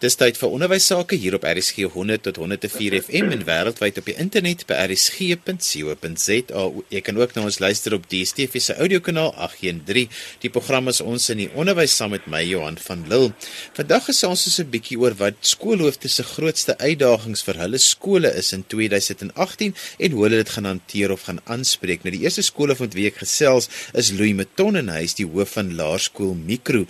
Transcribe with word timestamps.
Dis 0.00 0.14
tyd 0.16 0.38
vir 0.40 0.54
onderwys 0.56 0.86
sake 0.88 1.18
hier 1.20 1.34
op 1.36 1.42
RSG 1.44 1.84
100 1.92 2.22
tot 2.24 2.38
104 2.40 2.94
FM 3.02 3.34
en 3.34 3.42
wêreldwyd 3.44 3.98
op 4.00 4.06
die 4.08 4.14
internet 4.22 4.62
by 4.64 4.78
rsg.co.za. 4.86 6.62
Jy 6.88 7.02
kan 7.04 7.18
ook 7.20 7.34
na 7.36 7.42
ons 7.44 7.58
luister 7.60 7.92
op 7.92 8.06
DSTV 8.08 8.62
se 8.64 8.78
audiokanaal 8.80 9.34
813. 9.36 10.08
Die 10.40 10.50
program 10.54 10.88
is 10.88 11.02
ons 11.04 11.28
in 11.34 11.42
die 11.42 11.50
onderwys 11.52 11.92
saam 12.00 12.14
met 12.16 12.24
my 12.32 12.40
Johan 12.48 12.78
van 12.80 13.02
Lille. 13.12 13.34
Vandag 13.76 14.06
gesels 14.08 14.46
ons 14.48 14.56
'n 14.62 14.70
bietjie 14.72 14.96
oor 15.02 15.18
wat 15.20 15.36
skoolhoofde 15.44 16.08
se 16.08 16.24
grootste 16.24 16.78
uitdagings 16.78 17.44
vir 17.44 17.60
hulle 17.60 17.78
skole 17.78 18.32
is 18.32 18.54
in 18.56 18.64
2018 18.64 19.74
en 19.98 20.10
hoe 20.12 20.24
hulle 20.24 20.40
dit 20.40 20.48
gaan 20.48 20.64
hanteer 20.64 21.12
of 21.12 21.28
gaan 21.28 21.44
aanspreek. 21.44 22.04
Nou 22.04 22.16
die 22.16 22.24
eerste 22.24 22.42
skoolhoof 22.42 22.80
met 22.80 22.94
wie 22.94 23.06
ek 23.06 23.20
gesels 23.20 23.68
is 23.92 24.12
Louis 24.12 24.32
Meton 24.32 24.76
en 24.76 24.88
hy 24.88 25.04
is 25.04 25.14
die 25.14 25.28
hoof 25.28 25.60
van 25.60 25.76
Laerskool 25.76 26.34
Mikro. 26.34 26.86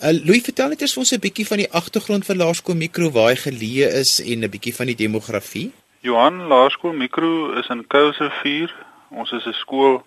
Uh, 0.00 0.16
Louis, 0.24 0.40
vertel 0.40 0.68
net 0.68 0.80
eers 0.80 0.96
vir 0.96 1.04
ons 1.04 1.12
'n 1.12 1.20
bietjie 1.20 1.46
van 1.46 1.58
die 1.58 1.70
agtergrond 1.70 2.24
van 2.24 2.36
Laerskool 2.36 2.53
Mikro 2.62 3.10
waar 3.10 3.32
hy 3.32 3.38
geleë 3.40 3.86
is 3.98 4.20
en 4.22 4.44
'n 4.44 4.50
bietjie 4.50 4.74
van 4.74 4.86
die 4.86 4.94
demografie? 4.94 5.72
Johan 6.00 6.46
Laerskool 6.46 6.92
Mikro 6.92 7.52
is 7.58 7.66
in 7.68 7.86
Kuilsrivier. 7.86 8.70
Ons 9.10 9.32
is 9.32 9.46
'n 9.46 9.52
skool 9.52 10.06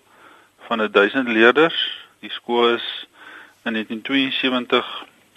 van 0.68 0.78
1000 0.92 1.28
leerders. 1.28 1.76
Die 2.20 2.30
skool 2.30 2.74
is 2.74 3.06
in 3.64 3.72
1972 3.72 4.86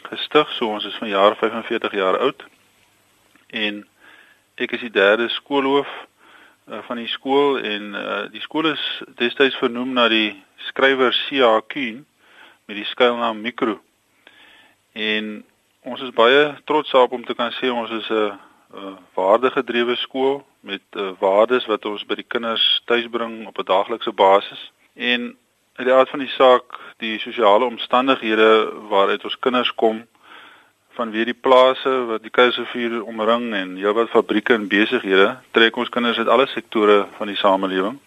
gestig, 0.04 0.50
so 0.52 0.68
ons 0.68 0.86
is 0.86 0.96
vanjaar 0.96 1.36
45 1.36 1.92
jaar 1.92 2.18
oud. 2.18 2.44
En 3.48 3.88
ek 4.56 4.72
is 4.72 4.80
die 4.80 4.92
derde 4.92 5.30
skoolhoof 5.30 5.88
uh, 6.68 6.80
van 6.88 6.98
die 6.98 7.08
skool 7.08 7.60
en 7.60 7.94
uh, 7.94 8.32
die 8.32 8.42
skool 8.42 8.72
is 8.72 9.04
destyds 9.16 9.56
vernoem 9.56 9.94
na 9.94 10.08
die 10.08 10.44
skrywer 10.56 11.12
C.A. 11.28 11.62
Kuhn 11.68 12.06
met 12.66 12.76
die 12.76 12.86
skuilnaam 12.86 13.42
Mikro. 13.42 13.82
En 14.94 15.44
Ons 15.82 16.02
is 16.02 16.14
baie 16.14 16.42
trots 16.70 16.92
daarop 16.92 17.12
om 17.18 17.24
te 17.26 17.34
kan 17.34 17.52
sê 17.58 17.72
ons 17.74 17.90
is 17.90 18.10
'n 18.10 18.98
waardegedrewe 19.14 19.96
skool 19.96 20.46
met 20.62 20.82
uh, 20.96 21.12
waardes 21.20 21.66
wat 21.66 21.86
ons 21.86 22.06
by 22.06 22.16
die 22.16 22.28
kinders 22.28 22.82
tuisbring 22.86 23.48
op 23.48 23.58
'n 23.58 23.66
daaglikse 23.66 24.12
basis. 24.12 24.72
En 24.94 25.36
uit 25.76 25.88
die 25.88 25.94
aard 25.94 26.10
van 26.10 26.20
die 26.20 26.34
saak, 26.38 26.80
die 26.98 27.20
sosiale 27.20 27.66
omstandighede 27.66 28.72
waaruit 28.90 29.24
ons 29.24 29.40
kinders 29.40 29.74
kom 29.74 30.06
vanweë 30.98 31.26
die 31.26 31.42
plase 31.42 32.06
wat 32.06 32.22
die 32.22 32.30
Keiservuur 32.30 33.04
omring 33.04 33.54
en 33.54 33.76
heelwat 33.76 34.10
fabrieke 34.10 34.54
en 34.54 34.68
besighede, 34.68 35.38
trek 35.52 35.76
ons 35.76 35.90
kinders 35.90 36.18
uit 36.18 36.28
alle 36.28 36.48
sektore 36.48 37.08
van 37.18 37.28
die 37.28 37.36
samelewing. 37.36 38.00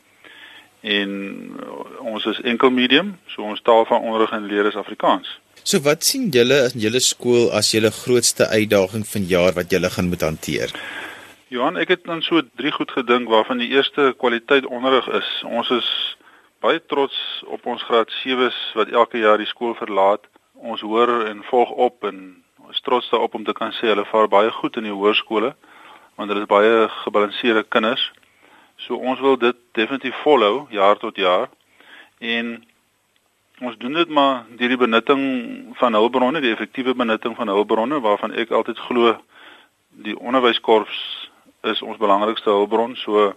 En 0.80 1.10
uh, 1.58 2.06
ons 2.12 2.24
is 2.24 2.40
enkel 2.40 2.70
medium, 2.70 3.16
so 3.26 3.42
ons 3.42 3.62
taal 3.62 3.84
van 3.84 4.00
onderrig 4.00 4.30
en 4.30 4.46
leer 4.46 4.66
is 4.66 4.76
Afrikaans. 4.76 5.40
So 5.64 5.80
wat 5.80 6.04
sien 6.04 6.26
julle 6.28 6.58
in 6.68 6.82
julle 6.82 7.00
skool 7.00 7.46
as 7.58 7.70
julle 7.72 7.88
grootste 7.88 8.44
uitdaging 8.52 9.06
vanjaar 9.08 9.54
wat 9.56 9.70
julle 9.72 9.88
gaan 9.94 10.10
moet 10.12 10.20
hanteer? 10.20 10.74
Johan, 11.48 11.78
ek 11.80 11.94
het 11.94 12.02
dan 12.04 12.20
so 12.20 12.42
drie 12.60 12.72
goed 12.74 12.90
gedink 12.92 13.30
waarvan 13.32 13.62
die 13.62 13.70
eerste 13.72 14.10
kwaliteit 14.20 14.66
onderrig 14.68 15.08
is. 15.16 15.30
Ons 15.48 15.70
is 15.72 15.88
baie 16.60 16.82
trots 16.92 17.16
op 17.48 17.64
ons 17.64 17.84
graad 17.88 18.12
7s 18.20 18.58
wat 18.76 18.92
elke 18.92 19.22
jaar 19.22 19.40
die 19.40 19.48
skool 19.48 19.72
verlaat. 19.78 20.28
Ons 20.52 20.84
hoor 20.84 21.14
en 21.30 21.40
volg 21.48 21.72
op 21.86 22.04
en 22.10 22.20
ons 22.68 22.84
trots 22.84 23.08
daarop 23.08 23.40
om 23.40 23.48
te 23.48 23.56
kan 23.56 23.72
sê 23.72 23.88
hulle 23.88 24.04
vaar 24.12 24.28
baie 24.28 24.52
goed 24.60 24.76
in 24.76 24.90
die 24.90 24.92
hoërskole 24.92 25.54
want 26.18 26.28
hulle 26.28 26.44
is 26.44 26.52
baie 26.52 26.76
gebalanseerde 27.06 27.64
kinders. 27.72 28.04
So 28.84 29.00
ons 29.00 29.24
wil 29.24 29.40
dit 29.40 29.56
definitief 29.72 30.20
volhou 30.28 30.66
jaar 30.76 31.00
tot 31.00 31.16
jaar. 31.16 31.48
En 32.20 32.58
Ons 33.60 33.76
doen 33.78 33.92
dit 33.92 34.08
maar 34.08 34.42
deur 34.58 34.68
die 34.68 34.76
benutting 34.76 35.20
van 35.78 35.94
hulpbronne, 35.94 36.40
die 36.40 36.50
effektiewe 36.50 36.94
benutting 36.94 37.36
van 37.36 37.48
hulpbronne 37.48 38.00
waarvan 38.02 38.32
ek 38.34 38.50
altyd 38.50 38.78
glo 38.88 39.12
die 40.02 40.16
onderwyskorps 40.18 40.98
is 41.62 41.82
ons 41.82 42.00
belangrikste 42.00 42.50
hulpbron. 42.50 42.96
So 42.98 43.30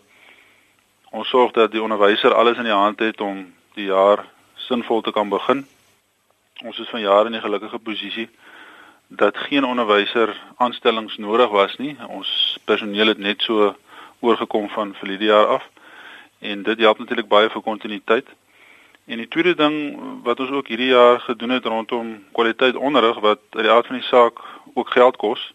ons 1.14 1.30
sorg 1.30 1.54
dat 1.54 1.72
die 1.72 1.82
onderwyser 1.82 2.34
alles 2.34 2.58
in 2.58 2.66
die 2.66 2.74
hand 2.74 3.00
het 3.00 3.22
om 3.22 3.44
die 3.78 3.92
jaar 3.92 4.26
sinvol 4.66 5.06
te 5.06 5.14
kan 5.14 5.30
begin. 5.30 5.68
Ons 6.66 6.80
is 6.82 6.90
van 6.90 7.06
jare 7.06 7.30
in 7.30 7.38
die 7.38 7.44
gelukkige 7.46 7.78
posisie 7.78 8.30
dat 9.08 9.38
geen 9.38 9.70
onderwyser 9.70 10.34
aanstellings 10.58 11.18
nodig 11.22 11.54
was 11.54 11.78
nie. 11.78 11.94
Ons 12.10 12.58
personeel 12.66 13.14
het 13.14 13.22
net 13.22 13.46
so 13.46 13.76
oorgekom 14.20 14.66
van 14.74 14.98
verlede 14.98 15.30
jaar 15.30 15.48
af 15.62 15.70
en 16.40 16.64
dit 16.64 16.80
help 16.80 16.98
natuurlik 17.00 17.30
baie 17.30 17.54
vir 17.54 17.62
kontinuïteit. 17.62 18.28
En 19.08 19.18
die 19.18 19.28
tweede 19.28 19.56
ding 19.56 19.76
wat 20.24 20.40
ons 20.40 20.50
ook 20.52 20.68
hierdie 20.68 20.92
jaar 20.92 21.20
gedoen 21.20 21.50
het 21.50 21.66
rondom 21.66 22.24
kwaliteit 22.32 22.76
onderrig 22.76 23.20
wat 23.24 23.40
uit 23.50 23.64
die 23.64 23.72
aard 23.72 23.88
van 23.88 23.96
die 23.96 24.08
saak 24.08 24.40
ook 24.74 24.90
geld 24.90 25.16
kos, 25.16 25.54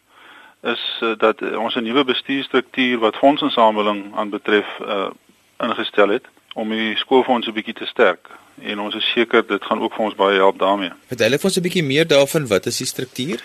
is 0.63 0.85
uh, 1.03 1.13
dat 1.19 1.43
ons 1.43 1.75
'n 1.75 1.85
nuwe 1.85 2.05
bestuurstruktuur 2.05 2.99
wat 2.99 3.17
fondsinsameling 3.17 4.15
aanbetref 4.17 4.67
uh, 4.81 5.11
ingestel 5.59 6.09
het 6.09 6.25
om 6.55 6.71
die 6.71 6.97
skoolfonds 6.97 7.47
'n 7.47 7.53
bietjie 7.53 7.75
te 7.75 7.87
sterk. 7.87 8.31
En 8.61 8.81
ons 8.81 8.95
is 8.95 9.13
seker 9.13 9.47
dit 9.47 9.65
gaan 9.65 9.81
ook 9.81 9.95
vir 9.95 10.05
ons 10.05 10.15
baie 10.15 10.37
help 10.37 10.59
daarmee. 10.59 10.91
Vertel 11.07 11.33
ons 11.33 11.57
'n 11.57 11.63
bietjie 11.63 11.85
meer 11.85 12.07
daarvan, 12.07 12.47
wat 12.47 12.67
is 12.67 12.79
die 12.79 12.87
struktuur? 12.87 13.41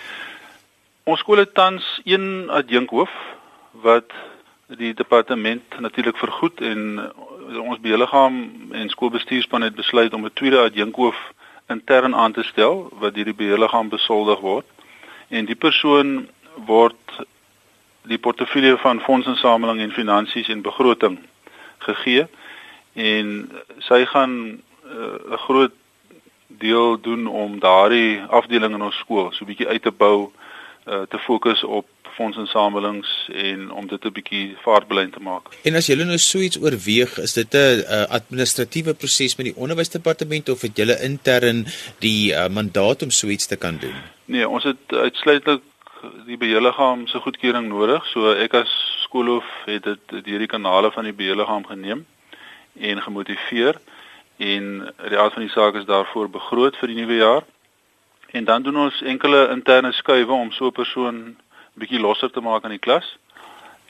Ons 1.04 1.20
skool 1.20 1.36
het 1.36 1.54
tans 1.54 2.00
een 2.04 2.50
adjunkhoof 2.50 3.10
wat 3.70 4.12
die 4.66 4.94
departement 4.94 5.80
natuurlik 5.80 6.16
vergoed 6.16 6.60
en 6.60 7.12
ons 7.56 7.80
beheerliggaam 7.80 8.36
en 8.70 8.88
skoolbestuurspan 8.88 9.62
het 9.62 9.74
besluit 9.74 10.12
om 10.12 10.24
'n 10.24 10.32
tweede 10.34 10.60
adjunkhoof 10.60 11.32
intern 11.68 12.14
aan 12.14 12.32
te 12.32 12.42
stel 12.42 12.88
wat 12.98 13.14
deur 13.14 13.24
die 13.24 13.34
beheerliggaam 13.34 13.88
besoldig 13.88 14.40
word. 14.40 14.66
En 15.28 15.44
die 15.44 15.56
persoon 15.56 16.28
word 16.66 17.26
die 18.02 18.18
portefeulje 18.18 18.76
van 18.78 19.00
fondsinsameling 19.00 19.80
en 19.80 19.92
finansies 19.92 20.48
en 20.48 20.62
begroting 20.62 21.18
gegee 21.78 22.26
en 22.92 23.50
sy 23.78 24.04
gaan 24.04 24.34
uh, 24.84 25.32
'n 25.32 25.42
groot 25.46 25.72
deel 26.46 27.00
doen 27.00 27.26
om 27.26 27.58
daardie 27.60 28.22
afdeling 28.22 28.74
in 28.74 28.82
ons 28.82 28.96
skool 28.96 29.32
so 29.32 29.44
'n 29.44 29.50
bietjie 29.52 29.68
uit 29.68 29.82
te 29.82 29.92
bou 29.92 30.32
uh, 30.86 31.02
te 31.08 31.18
fokus 31.18 31.64
op 31.64 31.86
fondsinsamelings 32.18 33.10
en 33.48 33.70
om 33.70 33.86
dit 33.86 34.04
'n 34.04 34.12
bietjie 34.18 34.56
vaartbelyn 34.64 35.10
te 35.10 35.22
maak. 35.30 35.44
En 35.62 35.74
as 35.80 35.86
julle 35.86 36.04
nou 36.04 36.18
so 36.18 36.38
iets 36.38 36.60
oorweeg, 36.60 37.18
is 37.18 37.32
dit 37.32 37.54
'n 37.54 38.06
administratiewe 38.18 38.94
proses 38.94 39.36
met 39.36 39.46
die 39.46 39.56
onderwysdepartement 39.56 40.48
of 40.48 40.60
het 40.60 40.76
julle 40.76 41.00
intern 41.02 41.66
die 41.98 42.32
uh, 42.32 42.48
mandaat 42.48 43.02
om 43.02 43.10
so 43.10 43.26
iets 43.26 43.46
te 43.46 43.56
kan 43.56 43.78
doen? 43.80 43.96
Nee, 44.24 44.48
ons 44.48 44.64
het 44.64 44.84
uitsluitlik 44.88 45.62
die 46.26 46.36
beheerliggaam 46.36 47.06
se 47.06 47.18
goedkeuring 47.18 47.68
nodig. 47.68 48.06
So 48.12 48.32
ek 48.32 48.54
as 48.54 48.72
skoolhoof 49.04 49.46
het 49.66 49.84
dit 49.84 50.24
deur 50.24 50.38
die 50.44 50.50
kanale 50.50 50.92
van 50.92 51.04
die 51.08 51.16
beheerliggaam 51.16 51.66
geneem 51.66 52.06
en 52.78 53.02
gemotiveer 53.02 53.80
en 54.36 54.66
die 55.08 55.18
aard 55.18 55.34
van 55.34 55.42
die 55.42 55.54
saak 55.54 55.74
is 55.74 55.88
daarvoor 55.88 56.30
begroot 56.30 56.76
vir 56.78 56.92
die 56.92 57.00
nuwe 57.00 57.16
jaar. 57.18 57.46
En 58.30 58.44
dan 58.44 58.62
doen 58.62 58.76
ons 58.84 59.02
enkele 59.02 59.48
interne 59.50 59.92
skuwe 59.92 60.32
om 60.32 60.52
so 60.52 60.66
'n 60.66 60.72
persoon 60.72 61.36
bietjie 61.78 62.00
losser 62.00 62.30
te 62.30 62.40
maak 62.40 62.64
aan 62.64 62.76
die 62.76 62.82
klas 62.82 63.16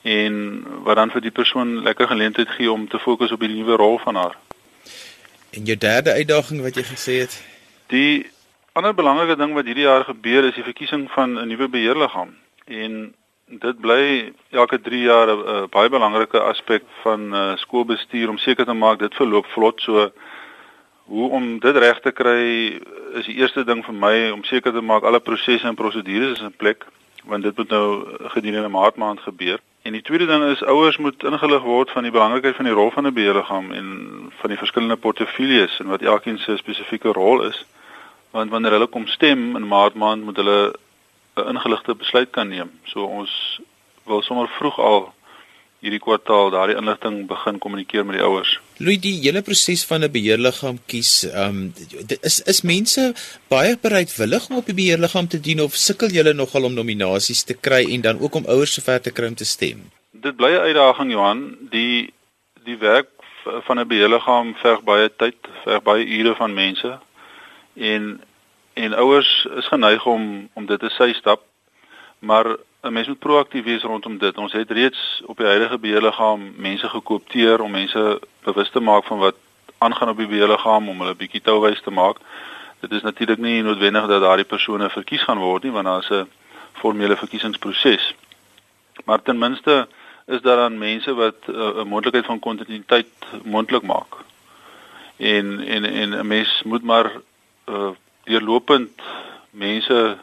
en 0.02 0.64
wat 0.86 0.96
dan 0.96 1.10
vir 1.10 1.20
die 1.20 1.34
persoon 1.34 1.82
lekker 1.82 2.06
geleentheid 2.06 2.48
gee 2.56 2.70
om 2.72 2.88
te 2.88 2.98
fokus 2.98 3.32
op 3.34 3.40
die 3.40 3.50
nuwe 3.52 3.76
rol 3.76 3.98
van 3.98 4.14
haar. 4.14 4.36
En 5.50 5.64
jou 5.64 5.76
derde 5.76 6.12
uitdaging 6.12 6.62
wat 6.62 6.76
jy 6.76 6.84
gesê 6.86 7.20
het? 7.24 7.38
Die 7.92 8.26
ander 8.72 8.94
belangrike 8.94 9.36
ding 9.36 9.54
wat 9.56 9.66
hierdie 9.66 9.88
jaar 9.88 10.04
gebeur 10.04 10.44
is 10.48 10.54
die 10.54 10.66
verkiesing 10.66 11.08
van 11.10 11.38
'n 11.38 11.48
nuwe 11.48 11.68
beheerliggaam 11.68 12.36
en 12.66 13.14
dit 13.48 13.80
bly 13.80 14.32
elke 14.50 14.80
3 14.80 15.02
jaar 15.02 15.28
'n 15.28 15.68
baie 15.70 15.88
belangrike 15.88 16.40
aspek 16.40 16.82
van 17.02 17.34
uh, 17.34 17.56
skoolbestuur 17.56 18.28
om 18.28 18.38
seker 18.38 18.64
te 18.64 18.72
maak 18.72 18.98
dit 18.98 19.14
verloop 19.14 19.46
vlot 19.46 19.80
so 19.80 20.12
hoe 21.04 21.30
om 21.30 21.58
dit 21.58 21.76
reg 21.76 22.00
te 22.00 22.12
kry 22.12 22.76
is 23.14 23.26
die 23.26 23.36
eerste 23.40 23.64
ding 23.64 23.84
vir 23.84 23.94
my 23.94 24.30
om 24.30 24.44
seker 24.44 24.72
te 24.72 24.80
maak 24.80 25.02
alle 25.02 25.20
prosesse 25.20 25.66
en 25.66 25.74
prosedures 25.74 26.36
is 26.36 26.44
in 26.44 26.56
plek 26.56 26.84
want 27.28 27.42
dit 27.42 27.56
moet 27.56 27.68
nou 27.68 27.88
gedurende 28.34 28.68
maart 28.68 28.96
maand 28.96 29.20
gebeur. 29.20 29.60
En 29.82 29.92
die 29.92 30.02
tweede 30.02 30.26
ding 30.26 30.44
is 30.44 30.62
ouers 30.64 30.96
moet 30.96 31.24
ingelig 31.24 31.62
word 31.62 31.90
van 31.90 32.02
die 32.02 32.12
belangrikheid 32.12 32.56
van 32.56 32.64
die 32.64 32.74
rol 32.74 32.90
van 32.90 33.06
'n 33.06 33.12
beheerliggaam 33.12 33.72
en 33.72 33.88
van 34.40 34.50
die 34.50 34.58
verskillende 34.58 34.96
portefeuilles 34.96 35.80
en 35.80 35.86
wat 35.86 36.02
elkeen 36.02 36.38
se 36.38 36.56
spesifieke 36.56 37.12
rol 37.12 37.42
is. 37.42 37.64
Want 38.30 38.50
wanneer 38.50 38.70
hulle 38.70 38.86
kom 38.86 39.06
stem 39.06 39.56
in 39.56 39.68
maart 39.68 39.94
maand 39.94 40.24
moet 40.24 40.36
hulle 40.36 40.74
'n 41.36 41.48
ingeligte 41.48 41.94
besluit 41.94 42.30
kan 42.30 42.48
neem. 42.48 42.70
So 42.84 43.04
ons 43.04 43.60
wil 44.04 44.22
sommer 44.22 44.48
vroeg 44.48 44.78
al 44.78 45.12
hierdie 45.78 46.00
kwartaal 46.00 46.50
daardie 46.50 46.76
inligting 46.76 47.26
begin 47.26 47.58
kommunikeer 47.58 48.06
met 48.06 48.16
die 48.16 48.24
ouers. 48.24 48.60
Louis, 48.78 49.00
die 49.02 49.16
hele 49.22 49.42
proses 49.42 49.84
van 49.86 50.04
'n 50.04 50.12
beheerliggaam 50.12 50.78
kies, 50.86 51.24
ehm 51.24 51.56
um, 51.56 51.72
is 52.22 52.40
is 52.52 52.62
mense 52.62 53.14
baie 53.48 53.76
bereidwillig 53.76 54.48
om 54.50 54.56
op 54.56 54.66
die 54.66 54.74
beheerliggaam 54.74 55.28
te 55.28 55.40
dien 55.40 55.60
of 55.60 55.74
sukkel 55.74 56.08
julle 56.08 56.32
nogal 56.32 56.64
om 56.64 56.74
nominasies 56.74 57.42
te 57.42 57.54
kry 57.54 57.82
en 57.94 58.00
dan 58.00 58.20
ook 58.20 58.34
om 58.34 58.46
ouers 58.46 58.72
sover 58.72 59.00
te 59.00 59.10
kry 59.10 59.26
om 59.26 59.34
te 59.34 59.44
stem? 59.44 59.90
Dit 60.12 60.36
bly 60.36 60.50
'n 60.54 60.66
uitdaging 60.68 61.10
Johan, 61.12 61.56
die 61.70 62.14
die 62.64 62.78
werk 62.78 63.10
van 63.66 63.80
'n 63.80 63.88
beheerliggaam 63.88 64.54
verg 64.54 64.82
baie 64.82 65.10
tyd, 65.16 65.36
verg 65.64 65.82
baie 65.82 66.06
ure 66.06 66.34
van 66.34 66.54
mense 66.54 66.98
en 67.74 68.20
en 68.74 68.94
ouers 68.94 69.46
is 69.56 69.66
geneig 69.66 70.06
om 70.06 70.48
om 70.54 70.66
dit 70.66 70.80
te 70.80 70.90
sy 70.90 71.12
stap 71.12 71.42
Maar 72.18 72.56
'n 72.82 72.92
mens 72.92 73.06
moet 73.06 73.18
proaktief 73.18 73.64
wees 73.64 73.82
rondom 73.82 74.18
dit. 74.18 74.38
Ons 74.38 74.52
het 74.52 74.70
reeds 74.70 75.22
op 75.26 75.36
die 75.36 75.46
huidige 75.46 75.78
beheerliggaam 75.78 76.52
mense 76.56 76.88
gekoopteer 76.88 77.60
om 77.60 77.70
mense 77.70 78.20
bewus 78.42 78.70
te 78.70 78.80
maak 78.80 79.04
van 79.04 79.18
wat 79.18 79.34
aangaan 79.78 80.08
op 80.08 80.16
die 80.16 80.26
beheerliggaam 80.26 80.88
om 80.88 81.00
hulle 81.00 81.14
bietjie 81.14 81.40
touwys 81.40 81.82
te 81.82 81.90
maak. 81.90 82.16
Dit 82.80 82.92
is 82.92 83.02
natuurlik 83.02 83.38
nie 83.38 83.62
noodwendig 83.62 84.06
dat 84.06 84.20
daardie 84.22 84.46
persone 84.46 84.90
verkies 84.90 85.22
gaan 85.22 85.38
word 85.38 85.62
nie 85.62 85.72
want 85.72 85.86
daar 85.86 86.02
is 86.02 86.10
'n 86.10 86.28
formele 86.72 87.16
verkiesingsproses. 87.16 88.14
Maar 89.04 89.22
ten 89.22 89.38
minste 89.38 89.88
is 90.26 90.40
daar 90.40 90.56
dan 90.56 90.78
mense 90.78 91.14
wat 91.14 91.34
eh, 91.46 91.54
'n 91.54 91.78
uh, 91.78 91.84
moontlikheid 91.84 92.26
van 92.26 92.38
kontinuïteit 92.38 93.08
moontlik 93.44 93.82
maak. 93.82 94.12
En 95.16 95.60
en 95.60 95.84
en 95.84 96.10
'n 96.18 96.26
mens 96.26 96.62
moet 96.64 96.82
maar 96.82 97.10
uh, 97.68 97.90
deurlopend 98.24 98.90
mense 99.50 100.16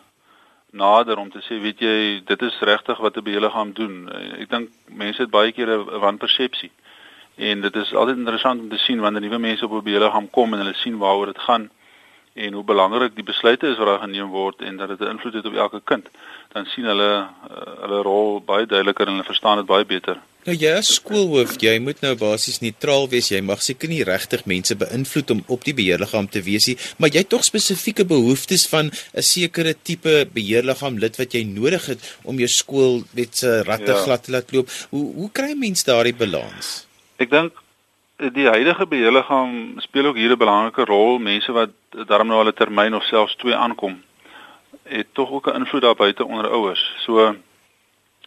nader 0.76 1.18
om 1.18 1.30
te 1.32 1.42
sê 1.48 1.60
weet 1.62 1.80
jy 1.80 1.98
dit 2.26 2.42
is 2.42 2.60
regtig 2.70 2.98
wat 3.04 3.18
'n 3.18 3.24
beheerliggaam 3.24 3.74
doen. 3.74 4.10
Ek 4.40 4.50
dink 4.50 4.70
mense 4.88 5.22
het 5.22 5.32
baie 5.32 5.52
keer 5.52 5.70
'n 5.70 6.00
wanpersepsie. 6.00 6.72
En 7.36 7.62
dit 7.62 7.76
is 7.76 7.94
altyd 7.94 8.18
interessant 8.18 8.62
om 8.62 8.70
te 8.70 8.78
sien 8.78 9.00
wanneer 9.00 9.22
nuwe 9.22 9.40
mense 9.40 9.66
op 9.66 9.72
'n 9.72 9.84
beheerliggaam 9.84 10.30
kom 10.30 10.54
en 10.54 10.60
hulle 10.60 10.74
sien 10.74 10.98
waaroor 10.98 11.26
dit 11.26 11.40
gaan 11.40 11.70
en 12.36 12.54
hoe 12.54 12.64
belangrik 12.68 13.16
die 13.16 13.24
besluite 13.24 13.68
is 13.72 13.78
wat 13.80 13.88
daar 13.88 14.04
geneem 14.04 14.28
word 14.28 14.62
en 14.62 14.78
dat 14.78 14.92
dit 14.92 15.00
'n 15.00 15.14
invloed 15.16 15.34
het 15.34 15.46
op 15.46 15.54
elke 15.56 15.82
kind, 15.84 16.08
dan 16.54 16.66
sien 16.66 16.84
hulle 16.84 17.12
uh, 17.52 17.76
hulle 17.82 18.02
rol 18.02 18.42
baie 18.44 18.66
duideliker 18.66 19.08
en 19.08 19.14
hulle 19.14 19.32
verstaan 19.32 19.58
dit 19.58 19.66
baie 19.66 19.86
beter. 19.86 20.20
Nou 20.46 20.54
jy 20.58 20.72
as 20.78 20.92
skoolhoof, 21.00 21.56
jy 21.58 21.80
moet 21.82 22.04
nou 22.06 22.12
basies 22.16 22.60
neutraal 22.62 23.08
wees. 23.10 23.32
Jy 23.32 23.40
mag 23.42 23.64
seker 23.66 23.90
nie 23.90 24.04
regtig 24.06 24.44
mense 24.46 24.76
beïnvloed 24.78 25.32
om 25.34 25.42
op 25.48 25.64
die 25.66 25.74
beheerliggaam 25.74 26.28
te 26.30 26.44
wees 26.46 26.68
nie, 26.68 26.78
maar 26.98 27.10
jy 27.10 27.24
het 27.24 27.32
tog 27.34 27.46
spesifieke 27.48 28.06
behoeftes 28.06 28.68
van 28.68 28.92
'n 28.92 29.22
sekere 29.22 29.74
tipe 29.74 30.28
beheerliggaam 30.34 31.00
lid 31.00 31.18
wat 31.18 31.34
jy 31.34 31.44
nodig 31.44 31.86
het 31.86 32.18
om 32.24 32.38
jou 32.38 32.48
skool 32.48 33.04
net 33.14 33.38
se 33.38 33.64
ratte 33.64 33.92
ja. 33.92 34.04
glad 34.04 34.24
te 34.24 34.32
laat 34.32 34.52
loop. 34.52 34.70
Hoe 34.90 35.14
hoe 35.14 35.32
kry 35.32 35.56
mense 35.56 35.86
daardie 35.86 36.14
balans? 36.14 36.86
Ek 37.18 37.30
dink 37.30 37.54
die 38.18 38.48
huidige 38.48 38.86
beheerliggaam 38.86 39.82
speel 39.82 40.06
ook 40.06 40.16
hier 40.16 40.32
'n 40.32 40.38
belangrike 40.38 40.86
rol. 40.86 41.18
Mense 41.18 41.52
wat 41.52 41.72
daarom 42.08 42.28
nou 42.28 42.46
'n 42.46 42.54
termyn 42.54 42.96
of 42.96 43.04
selfs 43.04 43.36
twee 43.36 43.56
aankom, 43.56 44.04
het 44.84 45.08
tog 45.14 45.32
ook 45.32 45.48
'n 45.48 45.56
invloed 45.56 45.82
daar 45.82 45.96
buite 45.96 46.26
onder 46.26 46.50
ouers. 46.50 46.94
So 46.98 47.36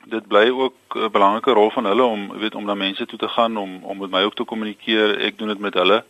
dit 0.05 0.27
bly 0.27 0.49
ook 0.49 0.75
'n 0.95 1.11
belangrike 1.11 1.51
rol 1.51 1.71
van 1.71 1.85
hulle 1.85 2.03
om 2.03 2.39
weet 2.39 2.55
om 2.55 2.65
na 2.65 2.75
mense 2.75 3.07
toe 3.07 3.19
te 3.19 3.29
gaan 3.29 3.57
om 3.57 3.85
om 3.85 3.99
met 3.99 4.11
my 4.11 4.23
ook 4.23 4.35
te 4.35 4.45
kommunikeer. 4.45 5.19
Ek 5.19 5.39
doen 5.39 5.49
dit 5.49 5.59
met 5.59 5.75
hulle. 5.75 6.05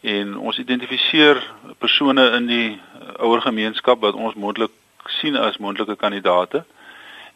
En 0.00 0.36
ons 0.36 0.58
identifiseer 0.58 1.52
persone 1.78 2.30
in 2.30 2.46
die 2.46 2.80
ouer 3.18 3.40
gemeenskap 3.40 4.00
wat 4.00 4.14
ons 4.14 4.34
moontlik 4.34 4.70
sien 5.06 5.36
as 5.36 5.58
moontlike 5.58 5.96
kandidaate. 5.96 6.64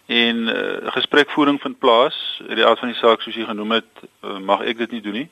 En 0.06 0.36
uh, 0.36 0.90
gesprekvoering 0.92 1.60
vind 1.60 1.78
plaas. 1.78 2.42
Die 2.48 2.66
aard 2.66 2.78
van 2.78 2.88
die 2.88 2.96
saak 2.96 3.20
soos 3.20 3.34
jy 3.34 3.44
genoem 3.44 3.70
het, 3.70 3.90
uh, 4.24 4.38
mag 4.38 4.60
ek 4.60 4.78
dit 4.78 4.90
nie 4.90 5.00
doen 5.00 5.12
nie 5.12 5.30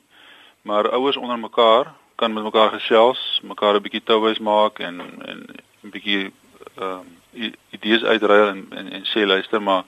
maar 0.67 0.91
ouers 0.91 1.17
onder 1.17 1.39
mekaar 1.39 1.95
kan 2.17 2.33
met 2.33 2.43
mekaar 2.43 2.71
gesels, 2.71 3.41
mekaar 3.43 3.75
'n 3.75 3.83
bietjie 3.83 4.03
touwys 4.05 4.39
maak 4.39 4.79
en 4.79 5.01
en 5.31 5.39
'n 5.85 5.91
bietjie 5.91 6.33
ehm 6.77 7.07
uh, 7.33 7.53
idees 7.71 8.03
uitruil 8.05 8.49
en, 8.49 8.67
en 8.71 8.87
en 8.93 9.05
sê 9.05 9.27
luister 9.27 9.63
maar 9.63 9.85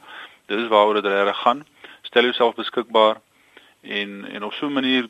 dit 0.47 0.59
is 0.59 0.69
waaroor 0.69 0.95
dit 0.95 1.05
reg 1.05 1.41
gaan. 1.43 1.67
Stel 2.03 2.23
jouself 2.23 2.55
beskikbaar 2.55 3.17
en 3.81 4.25
en 4.25 4.45
op 4.45 4.53
so 4.53 4.67
'n 4.67 4.73
manier 4.73 5.09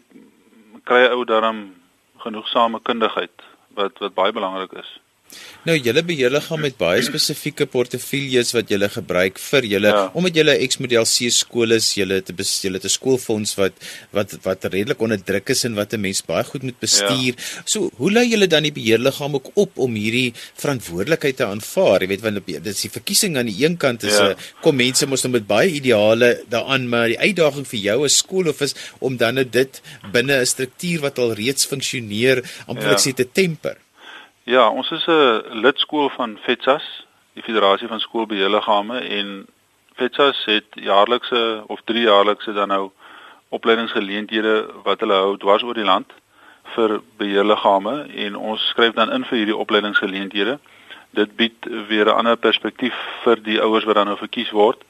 kry 0.85 1.03
'n 1.07 1.13
ou 1.13 1.25
daarom 1.25 1.75
genoegsame 2.17 2.81
kundigheid 2.83 3.37
wat 3.75 3.99
wat 3.99 4.15
baie 4.15 4.33
belangrik 4.33 4.73
is. 4.73 5.01
Nou 5.69 5.75
julle 5.77 6.03
beheerliggaam 6.07 6.63
met 6.65 6.77
baie 6.81 7.03
spesifieke 7.05 7.67
portefeuilles 7.69 8.53
wat 8.57 8.71
julle 8.73 8.89
gebruik 8.89 9.41
vir 9.43 9.67
julle 9.69 9.91
ja. 9.93 10.05
omdat 10.17 10.39
julle 10.39 10.55
X-model 10.65 11.05
C 11.09 11.29
skool 11.35 11.75
is, 11.77 11.91
julle 11.99 12.21
'n 12.23 12.45
julle 12.65 12.79
'n 12.79 12.89
skoolfonds 12.89 13.57
wat 13.59 13.75
wat 14.13 14.37
wat 14.45 14.65
redelik 14.65 15.01
onder 15.01 15.21
druk 15.21 15.51
is 15.51 15.65
en 15.65 15.75
wat 15.75 15.93
'n 15.93 16.01
mens 16.01 16.23
baie 16.23 16.45
goed 16.45 16.63
moet 16.63 16.79
bestuur. 16.81 17.35
Ja. 17.35 17.63
So, 17.65 17.91
hoe 17.97 18.13
lei 18.13 18.29
julle 18.31 18.47
dan 18.47 18.63
die 18.63 18.73
beheerliggaam 18.73 19.35
ook 19.35 19.51
op 19.55 19.79
om 19.79 19.95
hierdie 19.95 20.33
verantwoordelikheid 20.55 21.37
te 21.37 21.45
aanvaar? 21.45 22.03
Jy 22.03 22.09
weet 22.09 22.21
want 22.23 22.47
dit 22.47 22.67
is 22.67 22.81
die 22.81 22.91
verkiesing 22.91 23.37
aan 23.37 23.51
die 23.51 23.65
een 23.65 23.77
kant 23.77 24.03
is 24.03 24.19
'n 24.19 24.33
ja. 24.33 24.37
kom 24.63 24.77
mense 24.77 25.07
mos 25.07 25.23
nou 25.23 25.33
met 25.33 25.47
baie 25.47 25.71
ideale 25.71 26.45
daaraan, 26.49 26.89
maar 26.89 27.09
die 27.09 27.19
uitdaging 27.19 27.67
vir 27.67 27.81
jou 27.81 28.05
as 28.05 28.17
skoolhoof 28.17 28.61
is 28.61 28.75
om 29.01 29.17
dan 29.17 29.35
nou 29.35 29.45
dit 29.45 29.83
binne 30.13 30.41
'n 30.41 30.47
struktuur 30.47 31.01
wat 31.01 31.19
al 31.19 31.35
reeds 31.35 31.67
funksioneer 31.67 32.43
amper 32.67 32.91
ja. 32.91 32.97
sê 32.97 33.13
te 33.13 33.27
temper. 33.33 33.77
Ja, 34.49 34.71
ons 34.71 34.91
is 34.91 35.05
'n 35.07 35.61
lidskool 35.61 36.09
van 36.09 36.39
FETSAS, 36.41 37.07
die 37.33 37.43
Federasie 37.43 37.89
van 37.89 38.01
Skoolbeheerliggame 38.01 38.99
en 38.99 39.47
FETSAS 39.95 40.45
het 40.45 40.65
jaarlikse 40.73 41.63
of 41.67 41.81
drie 41.85 42.03
jaarlikse 42.03 42.53
dan 42.53 42.69
nou 42.69 42.91
opleidingsgeleenthede 43.49 44.71
wat 44.83 45.01
hulle 45.01 45.13
hou 45.13 45.37
dwars 45.37 45.63
oor 45.63 45.75
die 45.75 45.85
land 45.85 46.13
vir 46.63 47.01
beheerliggame 47.17 48.07
en 48.15 48.37
ons 48.37 48.69
skryf 48.69 48.95
dan 48.95 49.13
in 49.13 49.25
vir 49.25 49.39
hierdie 49.39 49.57
opleidingsgeleenthede. 49.57 50.59
Dit 51.11 51.37
bied 51.37 51.69
weer 51.89 52.07
'n 52.07 52.19
ander 52.21 52.37
perspektief 52.37 52.97
vir 53.25 53.43
die 53.43 53.61
ouers 53.61 53.85
wat 53.85 53.95
dan 53.95 54.07
nou 54.07 54.17
verkies 54.17 54.51
word. 54.51 54.85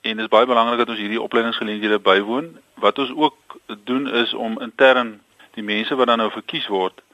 En 0.00 0.16
dit 0.16 0.24
is 0.24 0.36
baie 0.36 0.46
belangrik 0.46 0.78
dat 0.78 0.88
ons 0.88 0.98
hierdie 0.98 1.22
opleidingsgeleenthede 1.22 1.98
bywoon. 1.98 2.58
Wat 2.74 2.98
ons 2.98 3.10
ook 3.10 3.36
doen 3.84 4.08
is 4.08 4.34
om 4.34 4.60
intern 4.60 5.20
die 5.54 5.64
mense 5.64 5.94
wat 5.94 6.06
dan 6.06 6.18
nou 6.18 6.30
verkies 6.30 6.66
word 6.66 7.04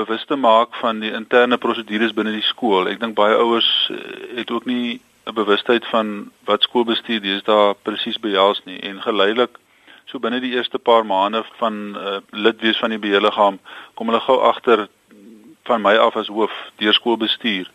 bewus 0.00 0.24
te 0.26 0.36
maak 0.36 0.74
van 0.80 1.00
die 1.04 1.12
interne 1.12 1.58
prosedures 1.60 2.16
binne 2.16 2.32
die 2.32 2.46
skool. 2.48 2.88
Ek 2.88 3.00
dink 3.00 3.16
baie 3.18 3.36
ouers 3.36 3.70
eh, 3.92 4.00
het 4.40 4.50
ook 4.50 4.66
nie 4.70 5.00
'n 5.26 5.34
bewustheid 5.34 5.86
van 5.86 6.30
wat 6.44 6.62
skoolbestuur 6.62 7.42
daar 7.44 7.74
presies 7.74 8.18
behels 8.18 8.60
nie 8.64 8.80
en 8.80 9.02
geleidelik 9.02 9.58
so 10.10 10.18
binne 10.18 10.40
die 10.40 10.54
eerste 10.56 10.78
paar 10.78 11.06
maande 11.06 11.44
van 11.58 11.74
uh, 11.96 12.16
lid 12.30 12.60
wees 12.60 12.78
van 12.78 12.90
die 12.90 12.98
beheerliggaam 12.98 13.58
kom 13.94 14.08
hulle 14.10 14.20
gou 14.20 14.38
agter 14.40 14.88
van 15.68 15.82
my 15.82 15.94
af 15.96 16.16
as 16.16 16.32
hoof 16.32 16.54
deur 16.82 16.96
skoolbestuur 16.96 17.70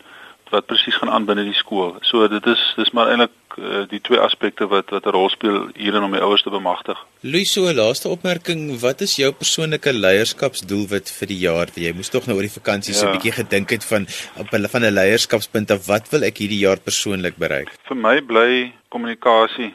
wat 0.55 0.67
presies 0.69 0.97
gaan 0.99 1.11
aan 1.13 1.27
binne 1.27 1.45
die 1.47 1.57
skool. 1.57 1.95
So 2.07 2.27
dit 2.31 2.47
is 2.51 2.61
dis 2.79 2.91
maar 2.95 3.11
eintlik 3.11 3.57
uh, 3.57 3.83
die 3.91 4.01
twee 4.07 4.19
aspekte 4.19 4.67
wat 4.71 4.91
wat 4.95 5.05
'n 5.05 5.15
rol 5.15 5.29
speel 5.29 5.69
hierin 5.75 6.03
om 6.07 6.15
die 6.15 6.23
ouers 6.23 6.43
te 6.43 6.53
bemagtig. 6.53 6.99
Louis, 7.21 7.51
so 7.51 7.67
'n 7.67 7.75
laaste 7.75 8.09
opmerking, 8.09 8.61
wat 8.81 9.01
is 9.01 9.15
jou 9.21 9.31
persoonlike 9.31 9.93
leierskapsdoelwit 9.93 11.11
vir 11.19 11.27
die 11.33 11.41
jaar? 11.47 11.67
Jy 11.75 11.93
moes 11.93 12.09
tog 12.09 12.27
nou 12.27 12.37
oor 12.37 12.47
die 12.49 12.59
vakansie 12.59 12.93
ja. 12.93 12.99
so 12.99 13.07
'n 13.07 13.15
bietjie 13.17 13.37
gedink 13.41 13.69
het 13.69 13.85
van 13.85 14.07
op 14.37 14.49
hulle 14.51 14.67
van 14.67 14.83
'n 14.83 14.97
leierskapspunt 14.99 15.71
af, 15.71 15.87
wat 15.87 16.09
wil 16.11 16.23
ek 16.23 16.37
hierdie 16.37 16.63
jaar 16.67 16.79
persoonlik 16.79 17.35
bereik? 17.37 17.71
Vir 17.87 17.97
my 17.97 18.21
bly 18.21 18.73
kommunikasie 18.89 19.73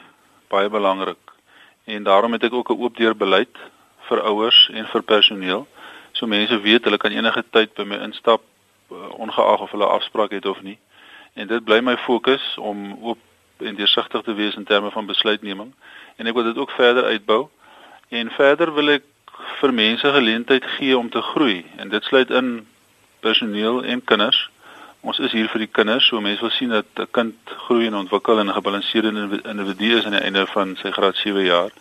baie 0.49 0.69
belangrik. 0.69 1.23
En 1.85 2.03
daarom 2.03 2.33
het 2.33 2.43
ek 2.43 2.53
ook 2.53 2.69
'n 2.69 2.81
oop 2.83 2.97
deur 2.97 3.15
beleid 3.15 3.55
vir 4.09 4.21
ouers 4.21 4.69
en 4.73 4.85
vir 4.85 5.01
personeel. 5.01 5.67
So 6.11 6.27
mense 6.27 6.61
weet 6.61 6.83
hulle 6.83 6.97
kan 6.97 7.11
enige 7.11 7.43
tyd 7.51 7.73
by 7.73 7.83
my 7.83 7.97
instap 8.07 8.41
ongeag 9.17 9.59
of 9.59 9.71
hulle 9.71 9.85
afspraak 9.85 10.31
het 10.31 10.45
of 10.45 10.61
nie. 10.61 10.79
En 11.33 11.47
dit 11.47 11.63
bly 11.63 11.79
my 11.79 11.97
fokus 11.97 12.57
om 12.57 12.97
oop 13.01 13.19
en 13.57 13.75
deursigtig 13.75 14.21
te 14.21 14.33
wees 14.33 14.55
in 14.55 14.63
terme 14.63 14.91
van 14.91 15.05
besluitneming 15.05 15.73
en 16.15 16.27
ek 16.27 16.33
wil 16.33 16.43
dit 16.43 16.57
ook 16.57 16.71
verder 16.71 17.03
uitbou. 17.03 17.47
En 18.09 18.31
verder 18.31 18.73
wil 18.73 18.97
ek 18.97 19.03
vir 19.61 19.73
mense 19.73 20.11
geleentheid 20.11 20.65
gee 20.77 20.97
om 20.97 21.09
te 21.09 21.21
groei 21.21 21.65
en 21.77 21.89
dit 21.89 22.03
sluit 22.03 22.29
in 22.29 22.67
personeel 23.19 23.83
en 23.83 24.03
kinders. 24.03 24.49
Ons 25.01 25.19
is 25.19 25.31
hier 25.31 25.47
vir 25.49 25.63
die 25.63 25.71
kinders, 25.71 26.05
so 26.07 26.21
mense 26.21 26.43
wil 26.45 26.53
sien 26.53 26.69
dat 26.69 26.85
'n 26.95 27.07
kind 27.11 27.35
groei 27.65 27.87
en 27.87 27.95
ontwikkel 27.95 28.39
en 28.39 28.47
'n 28.47 28.53
gebalanseerde 28.53 29.41
individu 29.43 29.97
is 29.97 30.05
aan 30.05 30.17
die 30.17 30.25
einde 30.27 30.45
van 30.47 30.75
sy 30.75 30.91
graad 30.91 31.15
7 31.15 31.43
jaar. 31.43 31.71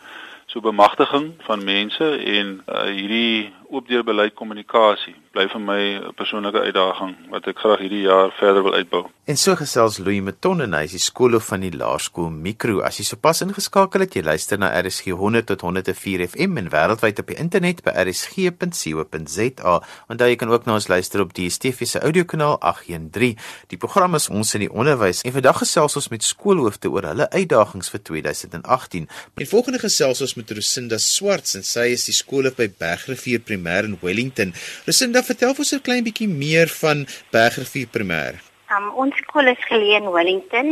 So 0.46 0.60
bemagtiging 0.60 1.34
van 1.38 1.64
mense 1.64 2.06
en 2.16 2.62
uh, 2.66 2.82
hierdie 2.82 3.52
oop 3.68 3.88
deur 3.88 4.04
beleid 4.04 4.34
kommunikasie 4.34 5.14
bly 5.32 5.46
vir 5.48 5.60
my 5.60 5.80
'n 6.08 6.14
persoonlike 6.14 6.60
uitdaging 6.66 7.14
wat 7.30 7.46
ek 7.46 7.58
graag 7.58 7.78
hierdie 7.78 8.06
jaar 8.10 8.30
verder 8.38 8.62
wil 8.62 8.74
uitbou. 8.74 9.04
En 9.30 9.36
so 9.36 9.54
gesels 9.54 9.98
Louis 9.98 10.20
Meton 10.20 10.60
en 10.60 10.72
hy 10.74 10.84
is 10.88 10.94
die 10.96 10.98
skoolhoof 10.98 11.44
van 11.52 11.60
die 11.62 11.70
laerskool 11.70 12.30
Mikro. 12.34 12.80
As 12.82 12.96
jy 12.98 13.04
sopas 13.04 13.42
ingeskakel 13.44 14.00
het, 14.00 14.16
jy 14.16 14.24
luister 14.26 14.58
na 14.58 14.72
RSG 14.74 15.12
100 15.14 15.46
tot 15.46 15.60
104 15.60 16.24
FM 16.32 16.58
en 16.58 16.70
wêreldwyd 16.72 17.20
op 17.22 17.28
die 17.30 17.36
internet 17.38 17.84
by 17.86 17.92
rsg.co.za. 18.02 19.74
Onthou 20.10 20.28
jy 20.28 20.38
kan 20.40 20.50
ook 20.50 20.66
na 20.66 20.74
ons 20.74 20.88
luister 20.90 21.22
op 21.22 21.30
die 21.36 21.46
DSTV 21.46 21.86
se 21.86 22.02
audiokanaal 22.02 22.58
813. 22.58 23.38
Die 23.70 23.78
program 23.78 24.18
is 24.18 24.26
ons 24.28 24.50
in 24.58 24.64
die 24.64 24.72
onderwys 24.72 25.22
en 25.22 25.36
vandag 25.36 25.62
gesels 25.62 25.94
ons 26.00 26.10
met 26.10 26.26
skoolhoofde 26.26 26.90
oor 26.90 27.06
hulle 27.12 27.30
uitdagings 27.30 27.92
vir 27.94 28.02
2018. 28.10 29.06
En 29.38 29.50
volgende 29.52 29.78
gesels 29.78 30.24
ons 30.26 30.34
met 30.40 30.50
Rosinda 30.58 30.98
Swarts 30.98 31.54
en 31.54 31.62
sy 31.62 31.92
is 31.94 32.08
die 32.10 32.16
skoolhoof 32.18 32.58
by 32.58 32.66
Bergrivier 32.82 33.38
Primêr 33.38 33.86
in 33.86 33.94
Wellington. 34.02 34.50
Rosinda, 34.90 35.19
vertel 35.24 35.54
vir 35.54 35.64
ons 35.64 35.72
'n 35.72 35.86
klein 35.88 36.04
bietjie 36.04 36.28
meer 36.28 36.68
van 36.68 37.06
Bergrivier 37.30 37.86
Primêr. 37.86 38.34
Um, 38.70 38.90
ons 38.94 39.16
skool 39.16 39.46
is 39.46 39.64
geleë 39.70 40.00
in 40.00 40.10
Wellington, 40.10 40.68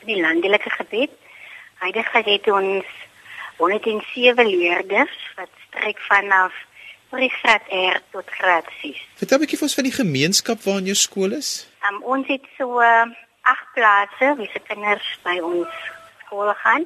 in 0.00 0.06
die 0.06 0.20
landelike 0.20 0.70
gebied. 0.70 1.12
Huidig 1.84 2.12
het 2.12 2.48
ons 2.48 2.86
107 3.56 4.46
leerders 4.46 5.16
wat 5.36 5.50
strek 5.68 5.98
vanaf 6.08 6.52
graad 7.10 7.62
R 7.70 8.00
tot 8.10 8.30
graad 8.30 8.64
6. 8.82 9.00
Vertel 9.16 9.36
'n 9.36 9.40
bietjie 9.40 9.58
vir 9.58 9.68
ons 9.68 9.74
van 9.74 9.88
die 9.88 9.98
gemeenskap 10.02 10.58
waarin 10.62 10.84
jou 10.84 10.94
skool 10.94 11.32
is. 11.32 11.68
Um, 11.88 12.02
ons 12.02 12.26
het 12.26 12.44
so 12.58 12.80
uh, 12.80 13.06
agt 13.42 13.68
plase 13.74 14.34
wie 14.36 14.48
se 14.52 14.60
kinders 14.68 15.18
by 15.22 15.38
ons 15.40 15.68
skool 16.24 16.52
gaan 16.64 16.84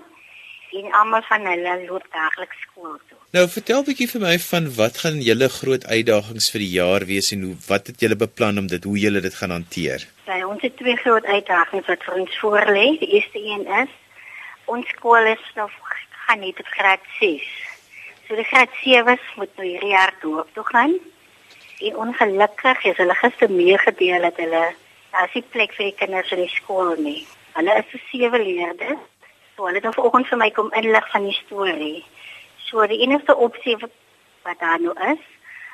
en 0.78 0.92
almal 0.92 1.23
van 1.23 1.47
hulle 1.47 1.75
loop 1.88 2.07
daagliks 2.12 2.61
skool 2.66 2.99
toe. 3.09 3.20
Nou 3.37 3.44
vertel 3.49 3.80
'n 3.80 3.87
bietjie 3.87 4.08
vir 4.10 4.20
my 4.20 4.38
van 4.42 4.64
wat 4.75 4.96
gaan 5.00 5.18
julle 5.22 5.49
groot 5.56 5.84
uitdagings 5.87 6.50
vir 6.52 6.62
die 6.62 6.75
jaar 6.76 7.04
wees 7.10 7.28
en 7.34 7.42
hoe 7.46 7.58
wat 7.66 7.87
het 7.87 8.00
julle 8.02 8.16
beplan 8.22 8.58
om 8.58 8.66
dit 8.66 8.84
hoe 8.84 8.99
julle 8.99 9.20
dit 9.20 9.34
gaan 9.34 9.54
hanteer? 9.54 10.06
Ja, 10.26 10.46
ons 10.46 10.62
het 10.66 10.76
twee 10.76 10.96
groot 10.96 11.25
uitdagings 11.25 11.87
wat 11.87 12.02
vir 12.06 12.14
ons 12.14 12.40
voorlê. 12.42 12.99
Die 12.99 13.12
eerste 13.14 13.38
een 13.38 13.62
is 13.82 13.92
ons 14.64 14.88
skool 14.96 15.30
is 15.34 15.46
nog 15.54 15.70
gaan 16.26 16.40
nie 16.40 16.52
tot 16.58 16.66
graad 16.66 17.06
6. 17.20 17.46
So 18.26 18.34
die 18.34 18.49
graad 18.50 18.75
7's 18.82 19.22
moet 19.37 19.56
nou 19.56 19.68
hierdie 19.68 19.94
jaar 19.94 20.14
dorp 20.20 20.50
toe 20.54 20.66
gaan. 20.66 20.99
En 21.78 21.96
ongelukkig 21.96 22.84
is 22.84 22.96
hulle 22.96 23.14
gister 23.14 23.50
meegedeel 23.50 24.22
dat 24.26 24.37
hulle 24.42 24.75
is 25.25 25.34
nie 25.34 25.46
plek 25.54 25.72
vir 25.78 25.92
die 25.92 25.99
kinders 26.02 26.32
in 26.34 26.42
die 26.49 26.54
skool 26.58 26.96
nie. 26.99 27.26
Hulle 27.52 27.78
is 27.78 27.94
vir 27.94 28.06
sewe 28.10 28.42
leerders. 28.42 29.10
So 29.54 29.70
hulle 29.70 29.78
het 29.78 29.87
nou 29.87 29.94
vanoggend 29.94 30.26
vir 30.26 30.38
my 30.38 30.50
kom 30.50 30.72
inlig 30.82 31.10
van 31.14 31.30
die 31.30 31.42
storie. 31.46 32.00
So 32.71 32.87
die 32.87 33.00
enigste 33.03 33.35
opsie 33.35 33.77
wat 34.47 34.59
daar 34.59 34.79
nou 34.81 34.93
is, 35.11 35.23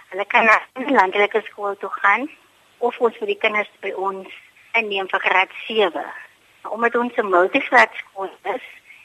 hulle 0.09 0.25
kan 0.27 0.45
na 0.45 0.61
'n 0.81 0.95
landelike 0.97 1.41
skool 1.45 1.77
toe 1.77 1.91
gaan 1.93 2.31
of 2.79 2.99
ons 2.99 3.17
vir 3.17 3.27
die 3.27 3.43
kinders 3.43 3.69
by 3.81 3.91
ons 3.91 4.29
inneem 4.73 5.09
vir 5.09 5.21
graad 5.21 5.51
7. 5.67 6.05
Omdat 6.63 6.95
ons 6.95 7.17
'n 7.17 7.29
multigraad 7.29 7.93
skool 8.01 8.31
is, 8.55 8.65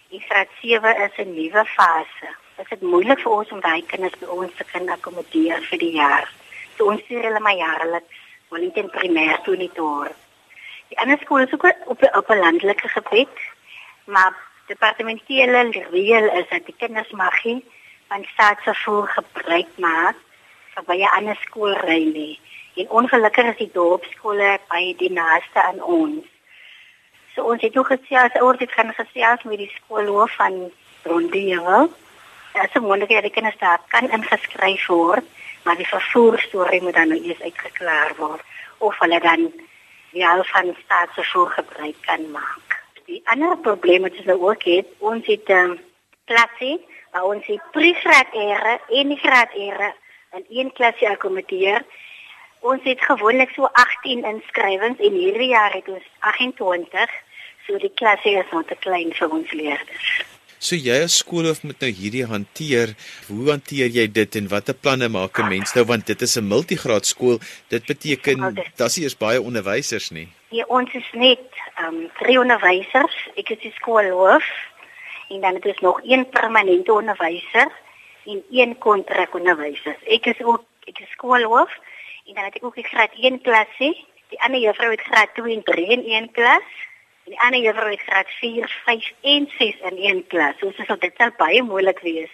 in 0.10 0.22
graad 0.22 0.48
7 0.62 0.96
is 1.06 1.18
'n 1.18 1.34
nuwe 1.34 1.66
fase. 1.66 2.30
Dit 2.56 2.72
is 2.72 2.80
moeilik 2.80 3.20
vir 3.20 3.32
ons 3.32 3.52
om 3.52 3.60
daai 3.60 3.84
kinders 3.86 4.20
by 4.20 4.26
ons 4.26 4.56
te 4.56 4.64
kan 4.64 4.90
akkommodeer 4.90 5.60
vir 5.70 5.78
die 5.78 5.92
jaar. 5.92 6.32
So 6.78 6.86
ons 6.86 7.02
stuur 7.02 7.24
hulle 7.24 7.40
maar 7.40 7.60
jaarliks 7.60 8.16
Wellington 8.50 8.90
primêr 8.90 9.42
toe 9.44 9.56
nie 9.56 9.72
toe. 9.74 10.08
Die 10.88 11.00
ander 11.00 11.20
skole 11.20 11.44
is 11.44 11.54
ook 11.54 11.68
op 11.86 12.04
op 12.16 12.30
'n 12.30 12.40
landelike 12.40 12.88
gebied, 12.88 13.38
maar 14.06 14.34
departementele 14.68 15.72
reël 15.92 16.32
is 16.40 16.50
dat 16.50 16.66
die 16.66 16.76
kinders 16.78 17.12
mag 17.12 17.44
nie 17.44 17.64
van 18.12 18.28
staatsvervoer 18.34 19.08
gebruik 19.16 19.72
maak 19.80 20.20
vir 20.76 20.88
baie 20.88 21.08
ander 21.16 21.40
skoolry 21.46 22.04
nie. 22.12 22.40
En 22.76 22.90
ongelukkig 23.00 23.52
is 23.54 23.60
die 23.64 23.72
dorpskole 23.74 24.52
by 24.72 24.84
die 25.00 25.12
naaste 25.16 25.64
aan 25.64 25.82
ons. 25.84 26.28
So 27.36 27.48
ons 27.54 27.64
het 27.64 27.78
ook 27.78 27.92
gesê 27.94 28.20
as 28.20 28.36
oor 28.44 28.60
dit 28.60 28.72
gaan 28.72 28.92
gesels 28.96 29.44
met 29.48 29.64
die 29.64 29.72
skoolhoof 29.76 30.36
van 30.40 30.58
Rondiewe. 31.04 31.88
Ja, 32.56 32.68
so 32.74 32.84
moontlik 32.84 33.16
dat 33.16 33.28
die 33.30 33.36
kinders 33.38 33.60
daar 33.64 33.80
kan 33.88 34.12
ingeskryf 34.12 34.88
word 34.92 35.28
maar 35.64 35.78
die 35.78 35.88
vervoerstorie 35.88 36.82
moet 36.82 36.94
dan 36.94 37.08
nou 37.08 37.22
eers 37.22 37.42
uitgeklaar 37.42 38.14
word 38.18 38.42
of 38.78 38.98
hulle 39.00 39.20
dan 39.20 39.52
die 40.12 40.28
al 40.28 40.44
van 40.44 40.76
staatsvervoer 40.84 41.50
gebruik 41.50 41.96
kan 42.08 42.32
maak. 42.32 42.80
Die 43.06 43.22
ander 43.24 43.58
probleem 43.58 44.02
wat 44.02 44.18
ons 44.18 44.26
nou 44.26 44.40
ook 44.50 44.64
het, 44.64 44.88
ons 44.98 45.26
het 45.26 45.50
um, 45.50 45.78
klasie 46.26 46.80
waar 47.12 47.28
ons 47.34 47.46
die 47.48 47.60
pregraad 47.76 48.34
ere 48.34 48.80
en 49.00 49.12
die 49.14 49.20
graad 49.20 49.54
ere 49.60 49.94
in 50.38 50.46
een 50.50 50.72
klasie 50.74 51.10
akkommodeer. 51.10 51.84
Ons 52.60 52.84
het 52.84 53.02
gewoonlik 53.02 53.52
so 53.56 53.68
18 53.72 54.24
inskrywings 54.34 55.00
en 55.00 55.18
hierdie 55.18 55.52
jaar 55.52 55.74
het 55.74 55.88
ons 55.90 56.06
28, 56.20 57.16
so 57.68 57.80
die 57.82 57.94
klasie 57.96 58.38
is 58.40 58.52
nog 58.52 58.68
te 58.70 58.78
klein 58.80 59.12
vir 59.18 59.34
ons 59.40 59.52
leerders. 59.52 60.12
So 60.62 60.78
jy 60.78 61.00
as 61.02 61.16
skoolhoof 61.24 61.64
moet 61.66 61.80
nou 61.82 61.90
hierdie 61.90 62.28
hanteer. 62.30 62.92
Hoe 63.32 63.48
hanteer 63.50 63.90
jy 63.90 64.04
dit 64.14 64.36
en 64.38 64.50
watter 64.52 64.78
planne 64.78 65.08
maak 65.10 65.40
'n 65.40 65.50
mens 65.50 65.74
nou 65.74 65.86
want 65.90 66.06
dit 66.06 66.22
is 66.22 66.38
'n 66.38 66.48
multigraad 66.48 67.06
skool. 67.06 67.40
Dit 67.70 67.86
beteken 67.86 68.56
daar's 68.78 68.98
eers 68.98 69.18
baie 69.18 69.42
onderwysers 69.42 70.12
nie. 70.12 70.30
Ja, 70.50 70.66
ons 70.68 70.94
is 70.94 71.10
net 71.14 71.42
ehm 71.78 71.96
um, 71.96 72.10
drie 72.20 72.40
onderwysers. 72.40 73.16
Ek 73.36 73.50
is 73.50 73.60
die 73.60 73.74
skoolhoof 73.74 74.46
en 75.32 75.42
dan 75.42 75.54
het 75.54 75.66
ons 75.66 75.80
nog 75.80 76.00
een 76.04 76.30
permanente 76.30 76.94
onderwyser 76.94 77.72
en 78.26 78.44
een 78.52 78.78
kontrak-onderwyser. 78.78 79.98
Ek 80.06 80.26
is 80.26 80.44
ook 80.44 80.64
ek 80.86 81.00
is 81.00 81.12
skoolhoof 81.12 81.72
en 82.26 82.34
dan 82.34 82.44
het 82.44 82.56
ek 82.56 82.66
ook 82.66 82.76
die 82.76 82.90
graad 82.92 83.14
1 83.16 83.42
klasie. 83.42 84.06
Die 84.30 84.42
ander 84.42 84.60
juffrou 84.60 84.92
het 84.92 85.02
graad 85.02 85.30
2 85.34 85.56
en 85.56 85.64
3 85.64 85.88
in 85.88 86.04
een 86.06 86.32
klas. 86.32 86.68
En 87.24 87.32
die 87.36 87.40
ander 87.40 87.62
juffrou 87.62 87.90
het 87.90 88.02
graad 88.02 88.30
4, 88.40 88.82
5 88.86 89.12
en 89.22 89.50
6 89.58 89.80
in 89.90 89.98
een 89.98 90.28
klas. 90.28 90.58
So 90.60 90.72
dis 90.78 90.88
dit 91.00 91.14
sal 91.18 91.34
baie 91.38 91.64
moeilik 91.64 92.00
wees 92.00 92.32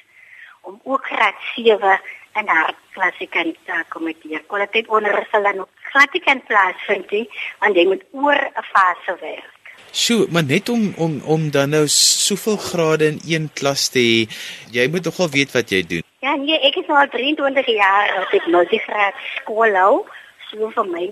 om 0.61 0.79
ook 0.83 1.05
graad 1.05 1.35
7 1.55 1.99
in 2.33 2.47
haar 2.47 2.73
klasie 2.91 3.27
kan 3.27 3.55
te 3.65 3.73
akkommodeer. 3.73 4.43
Kwaliteit 4.47 4.87
onderrig 4.87 5.29
sal 5.29 5.43
dan 5.43 5.59
ook 5.59 5.69
glad 5.91 6.13
nie 6.13 6.21
kan 6.21 6.43
plaasvind 6.43 7.11
nie, 7.11 7.27
want 7.59 7.75
jy 7.75 7.85
moet 7.87 8.03
oor 8.11 8.35
'n 8.35 8.67
fase 8.73 9.17
werk. 9.21 9.56
Sjoe, 9.91 10.27
maar 10.31 10.43
net 10.43 10.69
om 10.69 10.93
om 10.97 11.21
om 11.25 11.51
dan 11.51 11.69
nou 11.69 11.87
soveel 11.87 12.57
grade 12.57 13.05
in 13.05 13.19
een 13.25 13.49
klas 13.53 13.87
te 13.89 13.99
hê, 13.99 14.27
jy 14.71 14.87
moet 14.91 15.05
nogal 15.07 15.29
weet 15.29 15.51
wat 15.55 15.71
jy 15.71 15.81
doen. 15.87 16.03
Ja, 16.19 16.35
nee, 16.35 16.59
ek 16.59 16.75
is 16.81 16.87
nou 16.87 16.99
al 16.99 17.09
23 17.13 17.67
jaar 17.71 18.21
op 18.21 18.31
die 18.31 18.51
multigraad 18.51 19.15
skool 19.35 19.75
hou. 19.79 20.05
So 20.49 20.69
vir 20.75 20.87
my 20.91 21.05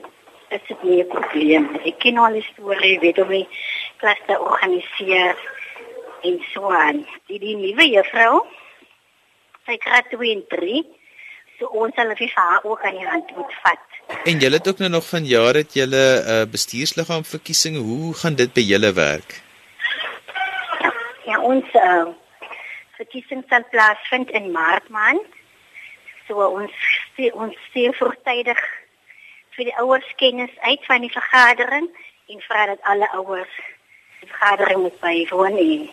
is 0.50 0.62
dit 0.68 0.84
nie 0.84 1.04
'n 1.04 1.08
probleem. 1.08 1.66
Ek 1.86 2.00
ken 2.00 2.18
al 2.18 2.34
die 2.34 2.48
storie, 2.52 3.00
weet 3.00 3.18
hoe 3.18 3.26
om 3.26 3.48
klas 3.98 4.20
te 4.28 4.40
organiseer 4.40 5.36
en 6.22 6.44
so 6.54 6.72
aan. 6.72 7.06
Die 7.28 7.40
die 7.40 7.56
nuwe 7.56 7.90
juffrou, 7.90 8.46
sy 9.66 9.78
graad 9.80 10.10
2 10.10 10.32
en 10.32 10.44
3, 10.48 10.84
so 11.60 11.66
ons 11.68 11.96
sal 11.96 12.16
vir 12.16 12.32
haar 12.36 12.64
ook 12.64 12.82
aan 12.84 12.98
die 12.98 13.08
hand 13.08 13.36
moet 13.36 13.54
vat. 13.64 13.95
En 14.26 14.40
julle 14.40 14.56
het 14.56 14.68
ook 14.68 14.78
nou 14.78 14.90
nog 14.90 15.08
van 15.10 15.26
jare 15.26 15.58
het 15.58 15.74
julle 15.74 16.04
'n 16.22 16.30
uh, 16.30 16.52
bestuursliggaam 16.52 17.26
verkiesing. 17.26 17.76
Hoe 17.78 18.14
gaan 18.14 18.36
dit 18.36 18.54
by 18.54 18.62
julle 18.62 18.94
werk? 18.94 19.42
Ja, 21.26 21.42
ons 21.42 21.66
uh, 21.74 22.08
verkiesing 22.98 23.44
sal 23.50 23.64
plaasvind 23.70 24.30
in 24.30 24.52
Maart 24.52 24.90
maand. 24.90 25.28
So 26.28 26.34
ons 26.46 26.72
ons 27.34 27.56
stuur 27.70 27.94
vroegtydig 27.94 28.60
vir 29.56 29.66
die 29.66 29.78
ouers 29.78 30.10
kennis 30.16 30.54
uit 30.60 30.86
van 30.86 31.02
die 31.02 31.12
vergadering 31.12 31.90
en 32.28 32.42
vra 32.48 32.66
dat 32.66 32.82
alle 32.82 33.10
ouers 33.12 33.56
die 34.20 34.30
vergadering 34.30 34.82
moet 34.82 35.00
bywoon 35.00 35.58
en 35.58 35.90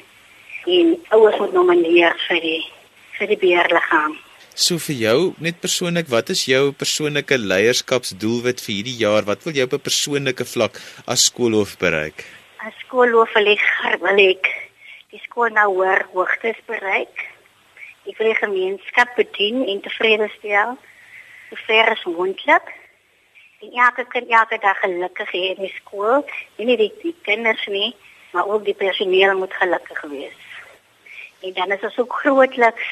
en 0.66 1.04
ouers 1.08 1.38
moet 1.38 1.52
nomineer 1.52 2.16
vir 2.28 2.40
die 2.40 2.72
vir 3.18 3.26
die 3.26 3.38
beheerliggaam. 3.44 4.16
So 4.52 4.76
vir 4.76 4.96
jou 5.00 5.18
net 5.40 5.62
persoonlik, 5.64 6.10
wat 6.12 6.28
is 6.28 6.42
jou 6.44 6.74
persoonlike 6.76 7.38
leierskapsdoelwit 7.40 8.60
vir 8.60 8.72
hierdie 8.74 8.98
jaar? 9.00 9.24
Wat 9.24 9.44
wil 9.46 9.56
jy 9.56 9.64
op 9.64 9.72
'n 9.72 9.80
persoonlike 9.80 10.44
vlak 10.44 10.76
as 11.06 11.24
skoolhoof 11.24 11.78
bereik? 11.78 12.26
As 12.60 12.74
skoolhoof 12.84 13.32
wil 13.32 13.48
ek 13.48 13.64
wil 14.00 14.18
ek 14.20 14.44
die 15.08 15.20
skool 15.24 15.48
nou 15.48 15.68
hoër 15.72 16.04
hoogtes 16.12 16.60
bereik. 16.66 17.16
Ek 18.04 18.18
wil 18.18 18.28
die 18.28 18.44
gemeenskap 18.44 19.16
bedien 19.16 19.64
en 19.64 19.80
tevrede 19.80 20.28
stel. 20.38 20.76
So 21.48 21.56
ver 21.66 21.88
as 21.88 22.04
moontlik 22.04 22.68
en 23.62 23.72
elke 23.72 24.04
kind 24.04 24.28
elke 24.28 24.58
dag 24.58 24.76
gelukkig 24.80 25.32
hê 25.32 25.56
in 25.56 25.64
die 25.64 25.74
skool. 25.80 26.26
Nie 26.58 26.66
net 26.66 26.78
die, 26.78 26.92
die 27.02 27.16
kinders 27.22 27.66
nie, 27.66 27.96
maar 28.32 28.46
ook 28.46 28.64
die 28.64 28.74
personeel 28.74 29.38
moet 29.38 29.54
gelukkig 29.54 30.00
wees. 30.10 30.36
En 31.40 31.52
dan 31.52 31.72
is 31.72 31.80
dit 31.80 31.98
ook 31.98 32.12
grootliks 32.12 32.84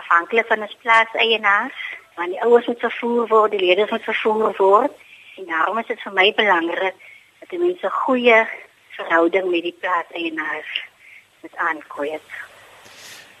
afhanklik 0.00 0.46
van 0.50 0.64
ons 0.66 0.76
plaas 0.82 1.12
eienaars, 1.14 1.78
want 2.16 2.32
die 2.32 2.42
ouers 2.44 2.66
moet 2.70 2.84
vervoer 2.86 3.28
word, 3.32 3.54
die 3.54 3.64
leerders 3.64 3.90
moet 3.90 4.08
vervoer 4.08 4.56
word. 4.58 5.04
En 5.36 5.48
daarom 5.52 5.78
is 5.78 5.90
dit 5.92 6.02
vir 6.04 6.16
my 6.16 6.26
belangrik 6.36 7.06
dat 7.40 7.52
die 7.52 7.60
mense 7.60 7.90
goeie 8.02 8.42
verhouding 8.96 9.50
met 9.52 9.68
die 9.68 9.76
plaas 9.80 10.12
eienaars 10.16 10.76
moet 11.42 11.56
aankweek. 11.70 12.36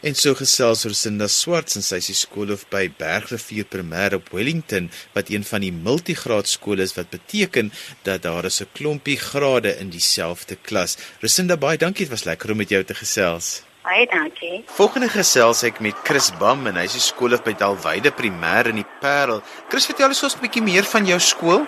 En 0.06 0.14
so 0.14 0.36
gesels 0.36 0.84
Rosinda 0.84 1.26
Swarts 1.32 1.78
en 1.78 1.82
sy 1.82 1.98
is 1.98 2.20
skoolhoof 2.26 2.66
by 2.70 2.84
Bergrivier 2.98 3.64
Primêr 3.66 4.14
op 4.18 4.28
Wellington 4.36 4.90
wat 5.16 5.32
een 5.32 5.46
van 5.48 5.64
die 5.64 5.72
multigraad 5.72 6.46
skole 6.52 6.84
is 6.84 6.92
wat 6.98 7.08
beteken 7.14 7.72
dat 8.04 8.22
daar 8.28 8.44
is 8.44 8.60
'n 8.60 8.68
klompie 8.76 9.16
grade 9.16 9.72
in 9.80 9.90
dieselfde 9.90 10.56
klas. 10.56 10.98
Rosinda 11.20 11.56
baie 11.56 11.78
dankie, 11.78 12.04
dit 12.04 12.14
was 12.14 12.28
lekker 12.28 12.50
om 12.50 12.56
met 12.56 12.68
jou 12.68 12.84
te 12.84 12.94
gesels. 12.94 13.62
Baie 13.86 14.06
dankie. 14.10 14.64
Volgende 14.74 15.06
gesels 15.06 15.60
ek 15.62 15.76
met 15.78 15.94
Chris 16.02 16.32
Bam 16.40 16.64
en 16.66 16.74
hy 16.74 16.88
is 16.88 17.04
skoolhoof 17.06 17.44
by 17.46 17.52
Dalwyde 17.54 18.10
Primêr 18.10 18.66
in 18.72 18.80
die 18.80 18.86
Parel. 18.98 19.38
Chris, 19.70 19.86
vertel 19.86 20.10
ons 20.10 20.34
'n 20.34 20.42
bietjie 20.42 20.62
meer 20.62 20.82
van 20.82 21.06
jou 21.06 21.18
skool. 21.22 21.62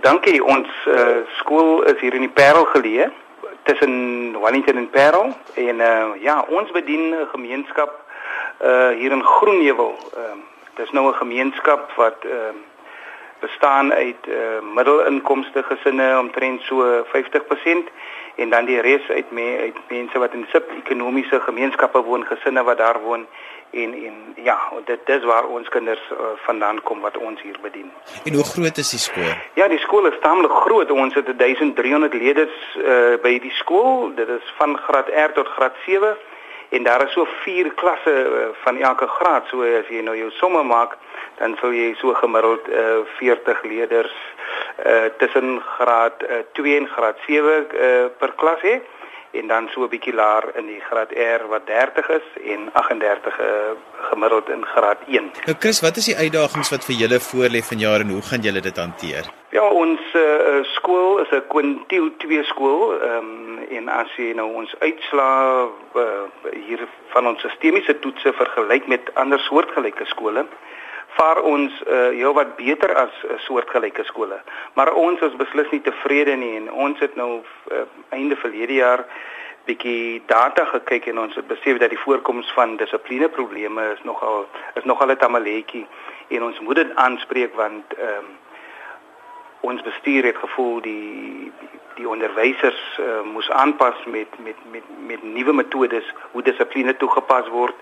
Dankie, 0.00 0.40
ons 0.40 0.70
uh, 0.88 1.28
skool 1.36 1.84
is 1.92 2.00
hier 2.00 2.14
in 2.16 2.24
die 2.24 2.32
Parel 2.40 2.64
geleë 2.72 3.10
tussen 3.68 3.92
Wellington 4.40 4.80
en 4.80 4.88
Parel 4.88 5.36
en 5.60 5.76
uh, 5.84 6.16
ja, 6.24 6.40
ons 6.48 6.70
bedien 6.72 7.12
'n 7.12 7.28
gemeenskap 7.36 7.92
uh 8.64 8.96
hier 8.96 9.12
in 9.12 9.22
Groenewil. 9.22 9.92
Ehm 10.16 10.40
uh, 10.40 10.44
dis 10.80 10.90
nou 10.96 11.04
'n 11.12 11.20
gemeenskap 11.20 11.92
wat 12.00 12.24
ehm 12.24 12.56
uh, 12.56 12.64
bestaan 13.44 13.92
uit 13.92 14.22
uh 14.26 14.64
middelinkomste 14.74 15.62
gesinne 15.62 16.18
omtrent 16.18 16.62
so 16.62 17.04
50% 17.12 17.92
en 18.38 18.50
dan 18.50 18.64
die 18.64 18.80
res 18.80 19.08
uit 19.08 19.30
me 19.30 19.46
uit 19.60 19.78
mense 19.88 20.18
wat 20.18 20.32
in 20.32 20.46
sub-ekonomiese 20.52 21.40
gemeenskappe 21.40 22.02
woon, 22.02 22.24
gesinne 22.24 22.62
wat 22.62 22.78
daar 22.78 23.00
woon 23.02 23.26
en 23.70 23.94
en 23.94 24.14
ja, 24.44 24.58
dit 24.84 25.00
dis 25.06 25.24
waar 25.24 25.46
ons 25.46 25.68
kinders 25.68 26.00
uh, 26.12 26.18
vandaan 26.46 26.82
kom 26.82 27.00
wat 27.00 27.16
ons 27.16 27.42
hier 27.42 27.58
bedien. 27.62 27.90
En 28.24 28.34
hoe 28.34 28.44
groot 28.44 28.76
is 28.76 28.90
die 28.90 28.98
skool? 28.98 29.32
Ja, 29.54 29.68
die 29.68 29.78
skool 29.78 30.06
is 30.06 30.16
taamlik 30.20 30.54
groot. 30.64 30.90
Ons 30.90 31.14
het 31.14 31.28
1300 31.38 32.14
leerders 32.14 32.56
uh, 32.76 33.18
by 33.22 33.38
die 33.42 33.52
skool. 33.60 34.14
Dit 34.14 34.28
is 34.28 34.54
van 34.56 34.78
graad 34.86 35.12
R 35.26 35.34
tot 35.36 35.48
graad 35.58 35.76
7 35.86 36.16
en 36.68 36.82
daar 36.82 37.04
is 37.06 37.12
so 37.12 37.26
vier 37.44 37.70
klasse 37.74 38.14
uh, 38.24 38.48
van 38.64 38.76
elke 38.76 39.06
graad. 39.06 39.46
So 39.50 39.62
as 39.62 39.88
jy 39.88 40.02
nou 40.04 40.16
jou 40.16 40.30
somme 40.40 40.62
maak, 40.62 40.96
dan 41.38 41.56
sou 41.60 41.72
jy 41.72 41.94
so 42.00 42.14
gemiddeld 42.18 42.68
uh, 42.68 43.00
40 43.18 43.64
leerders 43.70 44.14
uh, 44.84 45.08
tussen 45.18 45.60
graad 45.78 46.22
uh, 46.28 46.42
2 46.58 46.76
en 46.76 46.88
graad 46.88 47.18
7 47.26 47.42
uh, 47.42 48.06
per 48.18 48.34
klas 48.40 48.62
hê 48.66 48.78
en 49.38 49.46
dan 49.46 49.68
so 49.72 49.84
'n 49.84 49.88
bietjie 49.88 50.14
laer 50.14 50.44
in 50.60 50.66
die 50.66 50.80
graad 50.80 51.12
R 51.12 51.42
wat 51.48 51.66
30 51.66 52.08
is 52.08 52.26
en 52.52 52.68
38 52.72 53.40
uh, 53.40 53.46
gemiddeld 54.10 54.48
in 54.48 54.64
graad 54.64 54.98
1. 55.06 55.30
Nou 55.46 55.56
Chris, 55.58 55.80
wat 55.80 55.96
is 55.96 56.04
die 56.04 56.16
uitdagings 56.16 56.70
wat 56.70 56.84
vir 56.84 56.94
julle 56.94 57.20
voorlê 57.20 57.60
vanjaar 57.70 58.00
en 58.00 58.10
hoe 58.10 58.22
gaan 58.22 58.40
julle 58.40 58.60
dit 58.60 58.76
hanteer? 58.76 59.24
Ja, 59.50 59.66
ons 59.68 60.00
uh, 60.14 60.62
skool 60.62 61.18
is 61.18 61.30
'n 61.30 61.46
kwintiel 61.48 62.10
2 62.16 62.44
skool. 62.44 63.00
Ehm 63.00 63.16
um, 63.16 63.58
en 63.68 63.88
as 63.88 64.10
jy 64.16 64.32
nou 64.34 64.48
ons 64.60 64.74
uitslaa 64.78 65.68
uh, 65.94 66.02
hier 66.66 66.80
van 67.12 67.26
ons 67.26 67.40
sistemiese 67.40 67.98
toetse 67.98 68.32
vergelyk 68.32 68.86
met 68.86 69.10
ander 69.14 69.38
soortgelyke 69.38 70.04
skole, 70.04 70.46
vaar 71.16 71.40
ons 71.42 71.72
uh, 71.86 72.08
heel 72.08 72.34
wat 72.34 72.56
beter 72.56 72.94
as 72.94 73.14
uh, 73.24 73.38
soortgelyke 73.38 74.04
skole. 74.04 74.40
Maar 74.74 74.92
ons 74.92 75.20
is 75.20 75.36
beslis 75.36 75.70
nie 75.70 75.80
tevrede 75.80 76.36
nie 76.36 76.56
en 76.56 76.72
ons 76.72 77.00
het 77.00 77.16
nou 77.16 77.40
uh, 77.72 77.82
einde 78.08 78.36
verlede 78.36 78.74
jaar 78.74 79.04
bietjie 79.68 80.22
data 80.26 80.64
gekyk 80.64 81.10
en 81.10 81.18
ons 81.18 81.34
het 81.36 81.46
besef 81.48 81.78
dat 81.78 81.92
die 81.92 82.00
voorkoms 82.00 82.50
van 82.56 82.76
dissiplineprobleme 82.80 83.84
is 83.92 84.02
nogal 84.08 84.46
is 84.80 84.84
nogal 84.84 85.12
'n 85.12 85.16
tamaletjie 85.16 85.86
en 86.28 86.42
ons 86.42 86.60
moet 86.60 86.76
dit 86.76 86.94
aanspreek 86.94 87.54
want 87.54 87.84
ehm 87.98 88.18
um, 88.18 88.28
ons 89.60 89.82
bestuur 89.82 90.24
het 90.24 90.36
gevoel 90.36 90.80
die 90.80 91.52
die 91.94 92.08
onderwysers 92.08 92.82
uh, 93.00 93.22
moes 93.32 93.50
aanpas 93.50 94.04
met 94.06 94.38
met 94.38 94.58
met 94.72 94.84
met 95.06 95.22
nuwe 95.22 95.52
metodes 95.52 96.14
hoe 96.32 96.42
dissipline 96.42 96.96
toegepas 96.96 97.48
word 97.48 97.74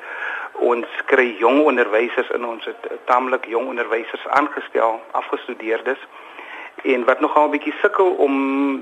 ons 0.53 0.87
kry 1.05 1.37
jong 1.39 1.65
onderwysers 1.65 2.31
in 2.31 2.45
ons 2.45 2.65
het 2.65 2.89
taamlik 3.05 3.47
jong 3.47 3.69
onderwysers 3.69 4.27
aangestel 4.27 5.01
afgestudeerdes 5.11 5.99
en 6.83 7.05
wat 7.05 7.21
nogal 7.21 7.47
'n 7.47 7.51
bietjie 7.51 7.75
sukkel 7.81 8.07
om 8.07 8.35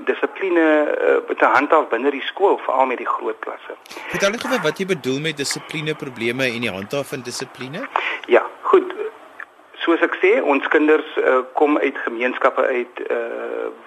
dissipline 0.05 0.65
uh, 1.29 1.35
te 1.37 1.45
handhaaf 1.45 1.87
binne 1.87 2.11
die 2.11 2.21
skool 2.21 2.57
veral 2.57 2.85
met 2.85 2.97
die 2.97 3.07
groot 3.07 3.39
klasse. 3.39 3.73
Vertel 4.11 4.29
net 4.29 4.41
gou 4.41 4.59
wat 4.61 4.77
jy 4.77 4.85
bedoel 4.85 5.19
met 5.19 5.37
dissipline 5.37 5.95
probleme 5.95 6.43
en 6.43 6.61
die 6.61 6.71
handhaaf 6.71 7.07
van 7.07 7.21
dissipline? 7.21 7.87
Ja, 8.27 8.43
goed. 8.61 8.93
Soos 9.73 10.01
ek 10.01 10.15
sê, 10.21 10.41
ons 10.41 10.67
kinders 10.67 11.17
uh, 11.17 11.39
kom 11.53 11.77
uit 11.77 11.97
gemeenskappe 11.97 12.61
uit 12.61 12.99
uh, 13.11 13.17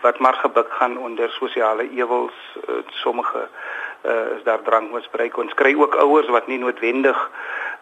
wat 0.00 0.18
maar 0.18 0.34
gebuk 0.34 0.70
gaan 0.70 0.98
onder 0.98 1.30
sosiale 1.30 1.90
ewels, 1.90 2.36
uh, 2.68 2.74
sommige 2.88 3.38
uh, 3.38 3.48
is 4.02 4.42
daar 4.44 4.62
drankmisbruik. 4.62 5.36
Ons 5.36 5.54
kry 5.54 5.74
ook 5.74 5.94
ouers 5.94 6.28
wat 6.28 6.46
nie 6.46 6.58
noodwendig 6.58 7.30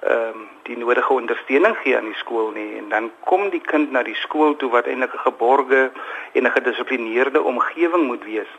ehm 0.01 0.37
um, 0.37 0.49
die 0.63 0.77
nodige 0.77 1.13
ondersteuning 1.13 1.77
gee 1.83 1.97
aan 1.97 2.09
die 2.11 2.19
skool 2.21 2.51
nie 2.51 2.77
en 2.77 2.89
dan 2.89 3.11
kom 3.25 3.49
die 3.51 3.61
kind 3.61 3.91
na 3.91 4.03
die 4.03 4.15
skool 4.15 4.57
toe 4.57 4.71
wat 4.71 4.87
eintlik 4.87 5.15
'n 5.15 5.25
geborge 5.25 5.91
en 6.33 6.43
'n 6.47 6.51
gedissiplineerde 6.51 7.43
omgewing 7.43 8.05
moet 8.07 8.25
wees. 8.25 8.51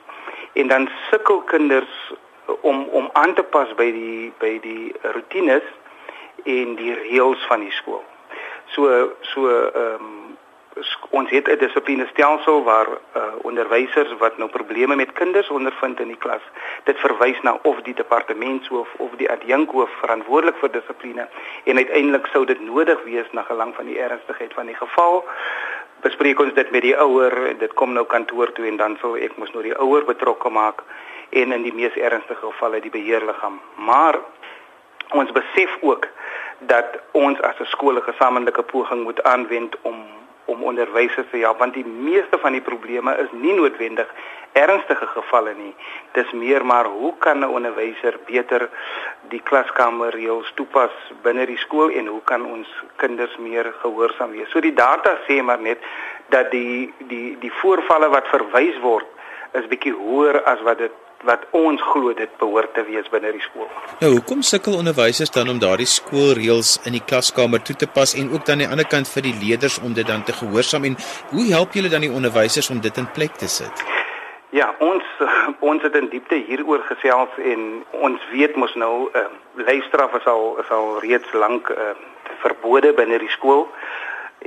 En 0.54 0.68
dan 0.68 0.90
sukkel 1.10 1.42
kinders 1.42 2.14
om 2.62 2.88
om 2.92 3.10
aan 3.14 3.34
te 3.34 3.44
pas 3.44 3.74
by 3.76 3.92
die 3.92 4.34
by 4.38 4.60
die 4.60 4.96
rotines 5.02 5.64
en 6.44 6.76
die 6.76 6.94
reëls 6.94 7.46
van 7.48 7.60
die 7.60 7.72
skool. 7.72 8.04
So 8.66 9.12
so 9.22 9.48
ehm 9.50 9.94
um, 9.94 10.27
ons 11.10 11.30
het 11.30 11.48
'n 11.48 11.58
dissiplinestelsel 11.58 12.64
waar 12.64 12.88
uh, 12.88 13.22
onderwysers 13.42 14.18
wat 14.18 14.38
nou 14.38 14.50
probleme 14.50 14.96
met 14.96 15.14
kinders 15.14 15.50
ondervind 15.50 16.00
in 16.00 16.08
die 16.08 16.18
klas, 16.18 16.42
dit 16.84 16.98
verwys 17.00 17.42
na 17.42 17.60
of 17.62 17.82
die 17.82 17.94
departementshoof 17.94 18.94
of 18.98 19.12
die 19.18 19.32
adjunkhoof 19.32 19.90
verantwoordelik 20.00 20.58
vir 20.58 20.72
dissipline 20.72 21.28
en 21.64 21.78
uiteindelik 21.78 22.26
sou 22.26 22.46
dit 22.46 22.62
nodig 22.62 23.04
wees 23.04 23.32
na 23.32 23.42
gelang 23.42 23.76
van 23.76 23.86
die 23.86 24.00
ernstigheid 24.00 24.54
van 24.54 24.66
die 24.66 24.76
geval 24.76 25.26
bespreek 26.02 26.40
ons 26.40 26.54
dit 26.54 26.72
met 26.72 26.82
die 26.86 26.96
ouer, 26.98 27.34
dit 27.60 27.74
kom 27.74 27.94
nou 27.94 28.06
kantoor 28.06 28.52
toe 28.54 28.68
en 28.70 28.78
dan 28.78 28.98
sou 29.02 29.16
ek 29.18 29.38
mos 29.38 29.52
nou 29.56 29.64
die 29.66 29.76
ouer 29.82 30.06
betrokke 30.06 30.50
maak 30.50 30.84
en 31.30 31.52
in 31.52 31.66
die 31.66 31.74
mees 31.74 31.96
ernstige 31.96 32.44
gevalle 32.46 32.82
die 32.84 32.94
beheerliggaam. 32.94 33.60
Maar 33.76 34.20
ons 35.18 35.32
besef 35.32 35.78
ook 35.82 36.08
dat 36.70 37.00
ons 37.12 37.42
as 37.42 37.60
'n 37.60 37.72
skool 37.74 37.98
'n 37.98 38.10
gesamentlike 38.10 38.64
poging 38.64 39.04
moet 39.04 39.24
aanwend 39.24 39.76
om 39.82 40.06
om 40.48 40.64
onderwysers 40.64 41.28
te 41.32 41.38
help 41.44 41.60
want 41.64 41.76
die 41.76 41.86
meeste 41.86 42.40
van 42.44 42.56
die 42.56 42.64
probleme 42.64 43.16
is 43.24 43.32
nie 43.32 43.54
noodwendig 43.54 44.12
ernstige 44.58 45.08
gevalle 45.14 45.54
nie. 45.54 45.74
Dis 46.18 46.32
meer 46.32 46.66
maar 46.66 46.86
hoe 46.86 47.14
kan 47.18 47.40
'n 47.40 47.54
onderwyser 47.58 48.20
beter 48.26 48.70
die 49.30 49.42
klaskamerreëls 49.50 50.52
toepas 50.56 50.94
binne 51.22 51.46
die 51.46 51.58
skool 51.58 51.90
en 51.90 52.08
hoe 52.08 52.22
kan 52.24 52.46
ons 52.46 52.68
kinders 52.96 53.38
meer 53.38 53.74
gehoorsaam 53.82 54.32
wees? 54.32 54.50
So 54.50 54.60
die 54.60 54.74
data 54.74 55.18
sê 55.28 55.42
maar 55.44 55.62
net 55.62 55.78
dat 56.30 56.52
die 56.52 56.94
die 56.98 57.38
die 57.40 57.52
voorvalle 57.52 58.10
wat 58.10 58.28
verwys 58.28 58.80
word 58.80 59.06
is 59.52 59.68
bietjie 59.68 59.94
hoër 59.94 60.44
as 60.44 60.62
wat 60.62 60.78
dit 60.78 60.92
wat 61.26 61.46
ons 61.58 61.82
glo 61.82 62.14
dit 62.14 62.30
behoort 62.38 62.74
te 62.74 62.84
wees 62.86 63.08
binne 63.10 63.32
die 63.34 63.42
skool. 63.42 63.68
Nou, 64.02 64.12
hoekom 64.18 64.42
sukkel 64.46 64.78
onderwysers 64.78 65.32
dan 65.34 65.50
om 65.50 65.60
daardie 65.60 65.90
skoolreëls 65.90 66.78
in 66.86 66.98
die 66.98 67.04
klaskamer 67.04 67.62
toe 67.64 67.76
te 67.76 67.88
pas 67.88 68.14
en 68.14 68.32
ook 68.32 68.46
dan 68.46 68.58
aan 68.62 68.66
die 68.66 68.72
ander 68.78 68.88
kant 68.88 69.10
vir 69.10 69.26
die 69.30 69.36
leerders 69.42 69.80
om 69.80 69.94
dit 69.98 70.08
dan 70.08 70.24
te 70.24 70.34
gehoorsaam 70.34 70.86
en 70.92 70.98
hoe 71.34 71.48
help 71.52 71.74
julle 71.74 71.90
dan 71.90 72.06
die 72.06 72.14
onderwysers 72.14 72.70
om 72.70 72.82
dit 72.82 72.98
in 72.98 73.10
plek 73.18 73.40
te 73.42 73.48
sit? 73.48 73.86
Ja, 74.56 74.70
ons 74.80 75.04
ons 75.70 75.84
het 75.84 75.96
in 75.96 76.10
diepte 76.10 76.38
hieroor 76.48 76.86
gesels 76.88 77.34
en 77.52 77.84
ons 77.92 78.30
weet 78.32 78.56
mos 78.56 78.76
nou 78.76 79.10
uh, 79.14 79.26
leefstraf 79.68 80.14
is 80.22 80.26
al 80.26 80.56
is 80.64 80.70
al 80.72 81.00
reeds 81.04 81.34
lank 81.34 81.70
uh, 81.74 81.96
verbode 82.44 82.94
binne 82.94 83.20
die 83.20 83.34
skool. 83.34 83.68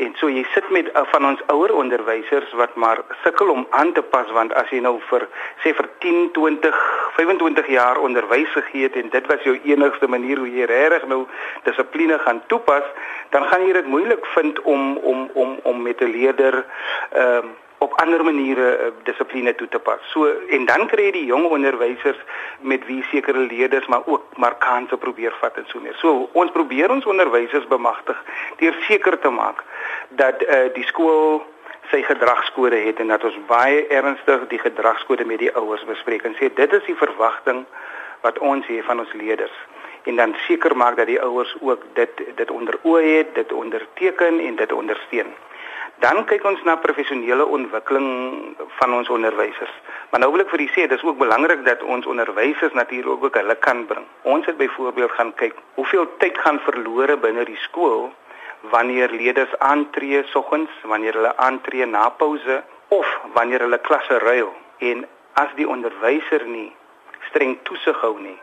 En 0.00 0.14
so 0.16 0.30
jy 0.32 0.46
sit 0.54 0.68
met 0.72 0.86
uh, 0.88 1.02
van 1.12 1.26
ons 1.28 1.40
ouer 1.52 1.74
onderwysers 1.76 2.52
wat 2.56 2.74
maar 2.74 3.02
sukkel 3.22 3.50
om 3.52 3.66
aan 3.70 3.92
te 3.92 4.02
pas 4.02 4.30
want 4.36 4.54
as 4.56 4.70
jy 4.72 4.80
nou 4.80 4.94
vir 5.10 5.26
sê 5.64 5.74
vir 5.76 5.88
10, 6.04 6.30
20, 6.36 6.78
25 7.18 7.68
jaar 7.74 8.00
onderwys 8.00 8.48
gegee 8.56 8.88
het 8.88 8.96
en 8.96 9.12
dit 9.12 9.26
was 9.32 9.44
jou 9.44 9.58
enigste 9.72 10.08
manier 10.08 10.40
hoe 10.40 10.48
jy 10.48 10.68
regtig 10.70 11.04
nou 11.12 11.26
dissipline 11.68 12.18
gaan 12.24 12.40
toepas, 12.52 12.86
dan 13.36 13.44
gaan 13.50 13.66
jy 13.66 13.72
dit 13.76 13.90
moeilik 13.96 14.30
vind 14.36 14.62
om 14.62 14.96
om 15.12 15.26
om 15.34 15.58
om 15.62 15.82
met 15.82 16.00
'n 16.00 16.14
leerder 16.16 16.64
ehm 17.10 17.44
um, 17.44 17.58
op 17.80 17.94
ander 18.02 18.24
maniere 18.24 18.66
uh, 18.76 18.88
dissipline 19.08 19.54
toe 19.54 19.68
te 19.68 19.78
pas. 19.78 20.00
So 20.12 20.28
en 20.56 20.66
dan 20.68 20.86
kry 20.90 21.08
jy 21.08 21.12
die 21.16 21.24
jong 21.30 21.46
onderwysers 21.48 22.18
met 22.60 22.84
wie 22.88 23.00
sekere 23.10 23.46
leerders 23.46 23.88
maar 23.92 24.04
ook 24.04 24.36
maar 24.36 24.58
kanse 24.60 24.96
probeer 24.96 25.32
vat 25.40 25.56
en 25.56 25.68
so 25.72 25.80
meer. 25.80 25.96
So 26.02 26.28
ons 26.32 26.52
probeer 26.56 26.92
ons 26.92 27.08
onderwysers 27.08 27.68
bemagtig 27.72 28.20
deur 28.60 28.76
seker 28.88 29.18
te 29.18 29.32
maak 29.32 29.64
dat 30.20 30.44
uh, 30.44 30.66
die 30.76 30.84
skool 30.92 31.40
sy 31.90 32.02
gedragskode 32.06 32.76
het 32.84 33.00
en 33.02 33.10
dat 33.10 33.24
ons 33.24 33.40
baie 33.48 33.86
ernstig 33.88 34.46
die 34.52 34.60
gedragskode 34.62 35.24
met 35.26 35.40
die 35.42 35.52
ouers 35.58 35.84
bespreek 35.88 36.28
en 36.28 36.36
sê 36.38 36.52
dit 36.54 36.78
is 36.78 36.86
die 36.86 36.98
verwagting 37.00 37.64
wat 38.20 38.38
ons 38.38 38.68
het 38.68 38.84
van 38.86 39.00
ons 39.02 39.16
leerders 39.16 39.56
en 40.04 40.16
dan 40.16 40.34
seker 40.46 40.76
maak 40.76 40.96
dat 40.96 41.06
die 41.06 41.20
ouers 41.20 41.54
ook 41.60 41.82
dit 41.94 42.22
dit 42.36 42.50
onder 42.50 42.78
oë 42.82 43.02
het, 43.02 43.34
dit 43.34 43.52
onderteken 43.52 44.40
en 44.40 44.56
dit 44.56 44.72
ondersteun. 44.72 45.32
Dan 46.00 46.22
kyk 46.24 46.44
ons 46.48 46.62
na 46.64 46.78
professionele 46.80 47.44
ontwikkeling 47.44 48.08
van 48.78 48.94
ons 48.96 49.08
onderwysers. 49.12 49.72
Maar 50.10 50.22
nou 50.22 50.30
wil 50.32 50.46
ek 50.46 50.52
vir 50.54 50.62
u 50.64 50.68
sê 50.72 50.86
dis 50.88 51.02
ook 51.04 51.18
belangrik 51.20 51.60
dat 51.66 51.82
ons 51.84 52.08
onderwysers 52.08 52.72
natuurlik 52.72 53.26
ook 53.26 53.36
hulle 53.36 53.56
kan 53.60 53.84
bring. 53.86 54.06
Ons 54.22 54.48
het 54.48 54.56
byvoorbeeld 54.56 55.12
gaan 55.18 55.34
kyk 55.36 55.60
hoeveel 55.74 56.08
tyd 56.22 56.40
gaan 56.40 56.60
verlore 56.64 57.18
binne 57.20 57.44
die 57.44 57.60
skool 57.66 58.08
wanneer 58.72 59.12
leerders 59.12 59.52
aantree 59.58 60.24
soggens, 60.32 60.72
wanneer 60.88 61.20
hulle 61.20 61.36
aantree 61.36 61.86
na 61.86 62.08
pouse 62.08 62.62
of 62.88 63.20
wanneer 63.36 63.60
hulle 63.60 63.78
klasse 63.84 64.18
ruil 64.24 64.52
en 64.78 65.04
as 65.32 65.52
die 65.56 65.68
onderwyser 65.68 66.44
nie 66.48 66.70
streng 67.28 67.58
toesig 67.68 68.00
hou 68.00 68.16
nie, 68.18 68.36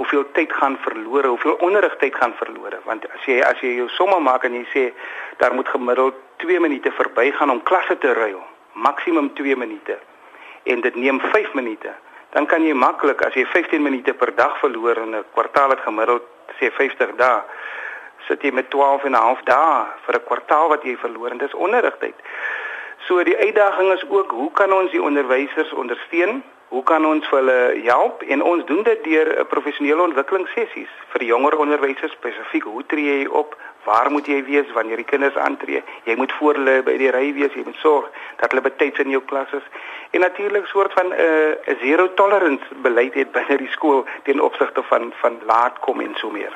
hoeveel 0.00 0.24
tyd 0.32 0.52
gaan 0.52 0.76
verlore, 0.82 1.28
hoeveel 1.28 1.60
onderrigtyd 1.60 2.16
gaan 2.16 2.32
verlore 2.40 2.80
want 2.88 3.04
as 3.12 3.28
jy 3.28 3.40
as 3.44 3.60
jy 3.60 3.76
jou 3.76 3.88
somme 3.96 4.18
maak 4.20 4.44
en 4.48 4.56
jy 4.56 4.64
sê 4.72 4.84
daar 5.40 5.54
moet 5.54 5.68
gemiddeld 5.68 6.16
2 6.42 6.60
minute 6.60 6.90
verbygaan 6.98 7.50
om 7.50 7.62
klasse 7.62 7.98
te 7.98 8.12
ruil, 8.12 8.40
maksimum 8.72 9.30
2 9.38 9.56
minute 9.56 9.98
en 10.62 10.80
dit 10.80 10.94
neem 10.94 11.20
5 11.20 11.54
minute, 11.54 11.90
dan 12.34 12.46
kan 12.46 12.64
jy 12.64 12.74
maklik 12.74 13.22
as 13.26 13.34
jy 13.34 13.44
15 13.46 13.82
minute 13.82 14.14
per 14.14 14.34
dag 14.34 14.58
verloor 14.58 14.96
in 15.04 15.14
'n 15.16 15.24
kwartaal 15.34 15.70
het 15.70 15.80
gemiddeld 15.86 16.22
sê 16.58 16.70
50 16.70 17.16
dae 17.16 17.40
sit 18.28 18.42
jy 18.42 18.52
met 18.54 18.70
12 18.70 19.04
en 19.04 19.12
'n 19.12 19.24
half 19.26 19.42
dae 19.44 19.86
vir 20.04 20.14
'n 20.14 20.26
kwartaal 20.30 20.68
wat 20.68 20.82
jy 20.82 20.96
verloor 20.96 21.30
en 21.30 21.38
dis 21.38 21.54
onderrigtyd. 21.54 22.14
So 23.06 23.22
die 23.24 23.36
uitdaging 23.36 23.92
is 23.92 24.04
ook 24.08 24.30
hoe 24.30 24.52
kan 24.52 24.72
ons 24.72 24.90
die 24.90 25.02
onderwysers 25.02 25.72
ondersteun? 25.72 26.42
Hoe 26.68 26.82
kan 26.82 27.06
ons 27.06 27.26
vir 27.28 27.38
hulle 27.38 27.80
help? 27.84 28.22
En 28.22 28.42
ons 28.42 28.64
doen 28.64 28.82
dit 28.82 29.04
deur 29.04 29.40
'n 29.40 29.46
professionele 29.46 30.02
ontwikkelingssessies. 30.02 30.92
Vir 31.12 31.22
jonger 31.22 31.56
onderwysers 31.58 32.12
spesifiek 32.12 32.62
hoe 32.62 32.86
tree 32.86 33.18
jy 33.18 33.26
op 33.26 33.56
waar 33.84 34.10
moet 34.10 34.26
jy 34.26 34.42
wees 34.44 34.72
wanneer 34.74 34.96
die 34.96 35.08
kinders 35.08 35.36
aantree? 35.36 35.82
Jy 36.04 36.16
moet 36.16 36.32
voor 36.38 36.54
hulle 36.54 36.82
by 36.86 36.96
die 37.00 37.10
ry 37.10 37.32
wees 37.34 37.54
jy 37.54 37.64
moet 37.66 37.80
sorg 37.82 38.08
dat 38.40 38.50
hulle 38.50 38.64
betyds 38.64 39.02
in 39.02 39.10
jou 39.10 39.22
klas 39.26 39.52
is. 39.52 39.66
En 40.12 40.20
natuurlik 40.20 40.66
soort 40.66 40.92
van 40.92 41.08
'n 41.08 41.20
uh, 41.26 41.78
zero 41.80 42.14
tolerance 42.14 42.64
beleid 42.82 43.14
het 43.14 43.32
binne 43.32 43.56
die 43.56 43.70
skool 43.70 44.04
ten 44.24 44.40
opsigte 44.40 44.82
van 44.82 45.12
van 45.20 45.38
laat 45.46 45.78
kom 45.78 46.00
en 46.00 46.14
so 46.14 46.30
meer. 46.30 46.52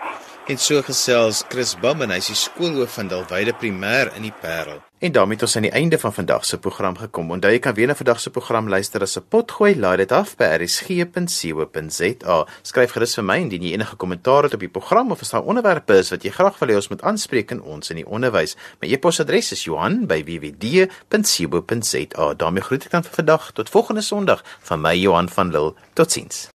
En 0.47 0.59
so 0.59 0.83
gesels 0.83 1.45
Chris 1.49 1.79
Bum 1.79 2.03
en 2.03 2.11
hy 2.11 2.17
is 2.17 2.27
die 2.27 2.43
skoolhoof 2.49 2.95
van 2.95 3.09
Dalwyde 3.09 3.55
Primêr 3.61 4.13
in 4.17 4.23
die 4.23 4.37
Parel 4.41 4.83
En 4.99 5.13
daarmee 5.13 5.35
het 5.35 5.43
ons 5.43 5.57
aan 5.57 5.63
die 5.63 5.71
einde 5.71 5.99
van 5.99 6.15
vandag 6.15 6.45
se 6.45 6.59
program 6.59 6.97
gekom. 6.97 7.31
Onthou 7.31 7.53
jy 7.53 7.59
kan 7.61 7.75
weer 7.75 7.87
na 7.87 7.95
vandag 7.95 8.21
se 8.21 8.31
program 8.31 8.69
luister 8.69 9.01
as 9.01 9.19
'n 9.19 9.25
potgooi. 9.29 9.77
Laai 9.77 9.97
dit 9.97 10.13
af 10.13 10.37
by 10.37 10.45
rsg.co.za. 10.45 12.47
Skryf 12.63 12.91
gerus 12.91 13.15
vir 13.15 13.25
my 13.25 13.37
indien 13.37 13.63
jy 13.63 13.73
enige 13.73 13.97
kommentaar 13.97 14.43
het 14.43 14.55
op 14.55 14.61
die 14.61 14.69
program 14.69 15.11
of 15.11 15.21
as 15.21 15.31
daar 15.31 15.43
onderwerpe 15.43 15.99
is 15.99 16.11
wat 16.11 16.23
jy 16.23 16.31
graag 16.31 16.59
wil 16.59 16.69
hê 16.69 16.75
ons 16.75 16.89
moet 16.89 17.03
aanspreek 17.03 17.51
in 17.51 17.63
ons 17.63 17.91
in 17.91 17.97
die 17.97 18.07
onderwys. 18.07 18.57
My 18.81 18.93
e-posadres 18.93 19.53
is 19.53 19.65
Johan@wwd.co.za. 19.65 22.35
daarmee 22.35 22.63
groet 22.63 22.85
ek 22.85 22.91
dan 22.91 23.03
vir 23.03 23.15
vandag 23.15 23.53
tot 23.53 23.71
volgende 23.71 24.01
Sondag 24.01 24.45
van 24.61 24.81
my 24.81 24.97
Johan 24.97 25.29
van 25.29 25.51
Lille. 25.51 25.75
Totsiens. 25.93 26.49